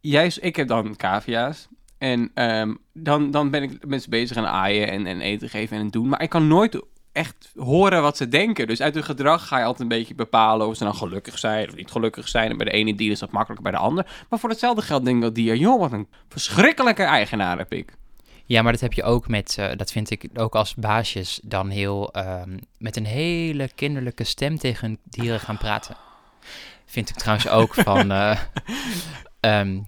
[0.00, 1.68] Jij, ik heb dan cavia's.
[1.98, 5.78] En ehm, dan, dan ben ik met ze bezig aan aaien en, en eten geven
[5.78, 6.08] en doen.
[6.08, 6.82] Maar ik kan nooit
[7.12, 8.66] echt horen wat ze denken.
[8.66, 11.68] Dus uit hun gedrag ga je altijd een beetje bepalen of ze dan gelukkig zijn
[11.68, 12.50] of niet gelukkig zijn.
[12.50, 14.24] En bij de ene dier is dat makkelijker bij de ander.
[14.28, 17.96] Maar voor hetzelfde geld denk ik dat dier, joh, wat een verschrikkelijke eigenaar heb ik.
[18.46, 21.68] Ja, maar dat heb je ook met, eh, dat vind ik ook als baasjes dan
[21.68, 25.96] heel, ehm, met een hele kinderlijke stem tegen dieren gaan praten.
[26.84, 28.40] Vind ik trouwens ook van eh,
[29.40, 29.80] ehm,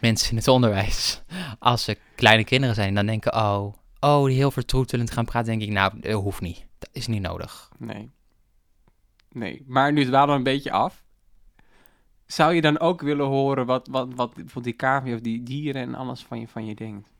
[0.00, 1.22] mensen in het onderwijs.
[1.58, 5.62] Als ze kleine kinderen zijn, dan denken, oh, oh, die heel vertroetelend gaan praten, denk
[5.62, 6.66] ik, nou, dat hoeft niet.
[6.78, 7.70] Dat is niet nodig.
[7.78, 8.10] Nee.
[9.32, 11.04] Nee, maar nu dwalen we een beetje af.
[12.26, 15.94] Zou je dan ook willen horen wat, wat, wat die cavia of die dieren en
[15.94, 17.13] alles van je, van je denkt?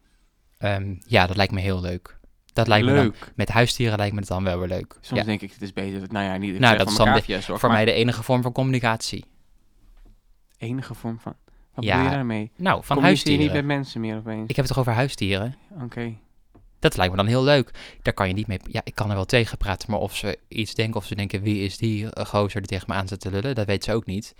[0.65, 2.19] Ehm, ja, dat lijkt me heel leuk.
[2.53, 3.33] Dat lijkt me dan, Leuk.
[3.35, 4.97] met huisdieren lijkt me het dan wel weer leuk.
[5.01, 6.01] Soms Ja, denk ik, het is beter.
[6.01, 6.59] dat- Nou ja, niet.
[6.59, 9.25] Nou, dat van is dan de- voor maar mij de enige vorm van communicatie.
[10.59, 11.35] enige vorm van.
[11.75, 12.51] Wat Ja, je daarmee?
[12.57, 13.45] Nou, van huisdieren.
[13.45, 14.49] niet met mensen meer opeens?
[14.49, 15.55] Ik heb het toch over huisdieren?
[15.83, 16.15] Oké.
[16.79, 17.71] Dat lijkt me dan heel leuk.
[18.03, 18.59] Daar kan je niet mee...
[18.71, 20.97] Ja, ik kan er wel tegen praten, maar of ze iets denken...
[21.01, 23.55] of ze denken, wie is die gozer die tegen me aan zit te lullen...
[23.55, 24.35] dat weet ze ook niet.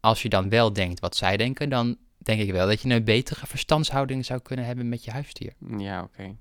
[0.00, 1.68] Als je dan wel denkt wat zij denken...
[1.68, 5.52] dan denk ik wel dat je een betere verstandshouding zou kunnen hebben met je huisdier.
[5.76, 6.34] Ja, oké.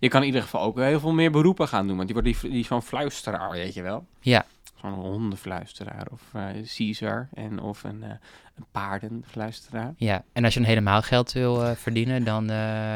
[0.00, 1.96] Je kan in ieder geval ook heel veel meer beroepen gaan doen.
[1.96, 4.06] Want die wordt die, die van fluisteraar, weet je wel.
[4.20, 4.46] Ja.
[4.80, 6.46] Zo'n hondenfluisteraar of eh
[6.76, 9.94] Caesar en of een, een paardenfluisteraar.
[9.96, 12.46] Ja, en als je dan helemaal geld wil eh, verdienen, dan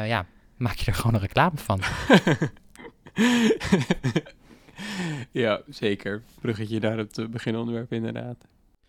[0.07, 0.25] ja,
[0.57, 1.81] maak je er gewoon een reclame van.
[5.31, 6.21] ja, zeker.
[6.41, 8.37] Bruggetje naar het eh, beginonderwerp inderdaad.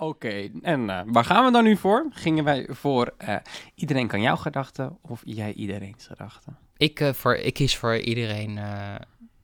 [0.02, 2.06] Oké, en eh, waar gaan we dan nu voor?
[2.10, 3.36] Gingen wij voor eh,
[3.74, 6.56] iedereen kan jouw gedachten of jij iedereen's gedachten?
[6.76, 8.58] Ik, eh, voor, ik kies voor iedereen...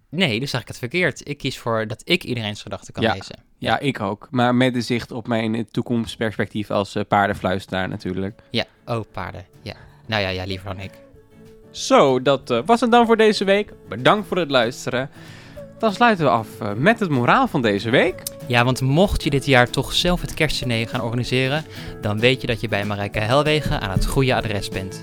[0.09, 1.29] nee, dus zeg ik het verkeerd.
[1.29, 3.13] Ik kies voor dat ik iedereen's gedachten kan Ja.
[3.13, 3.43] lezen.
[3.59, 4.29] Ja, ik ook.
[4.31, 8.41] Maar met de zicht op mijn toekomstperspectief als paardenfluisteraar natuurlijk.
[8.51, 9.47] Ja, oh, paarden.
[9.63, 9.75] Ja.
[10.07, 10.93] Nou ja, ja, liever dan ik.
[11.71, 13.73] Zo, dat was het dan voor deze week.
[13.89, 15.11] Bedankt voor het luisteren.
[15.79, 18.23] Dan sluiten we af eh, met het moraal van deze week.
[18.47, 21.65] Ja, want mocht je dit jaar toch zelf het kerstdiner gaan organiseren,
[22.01, 25.03] dan weet je dat je bij Marijke Helwegen aan het goede adres bent.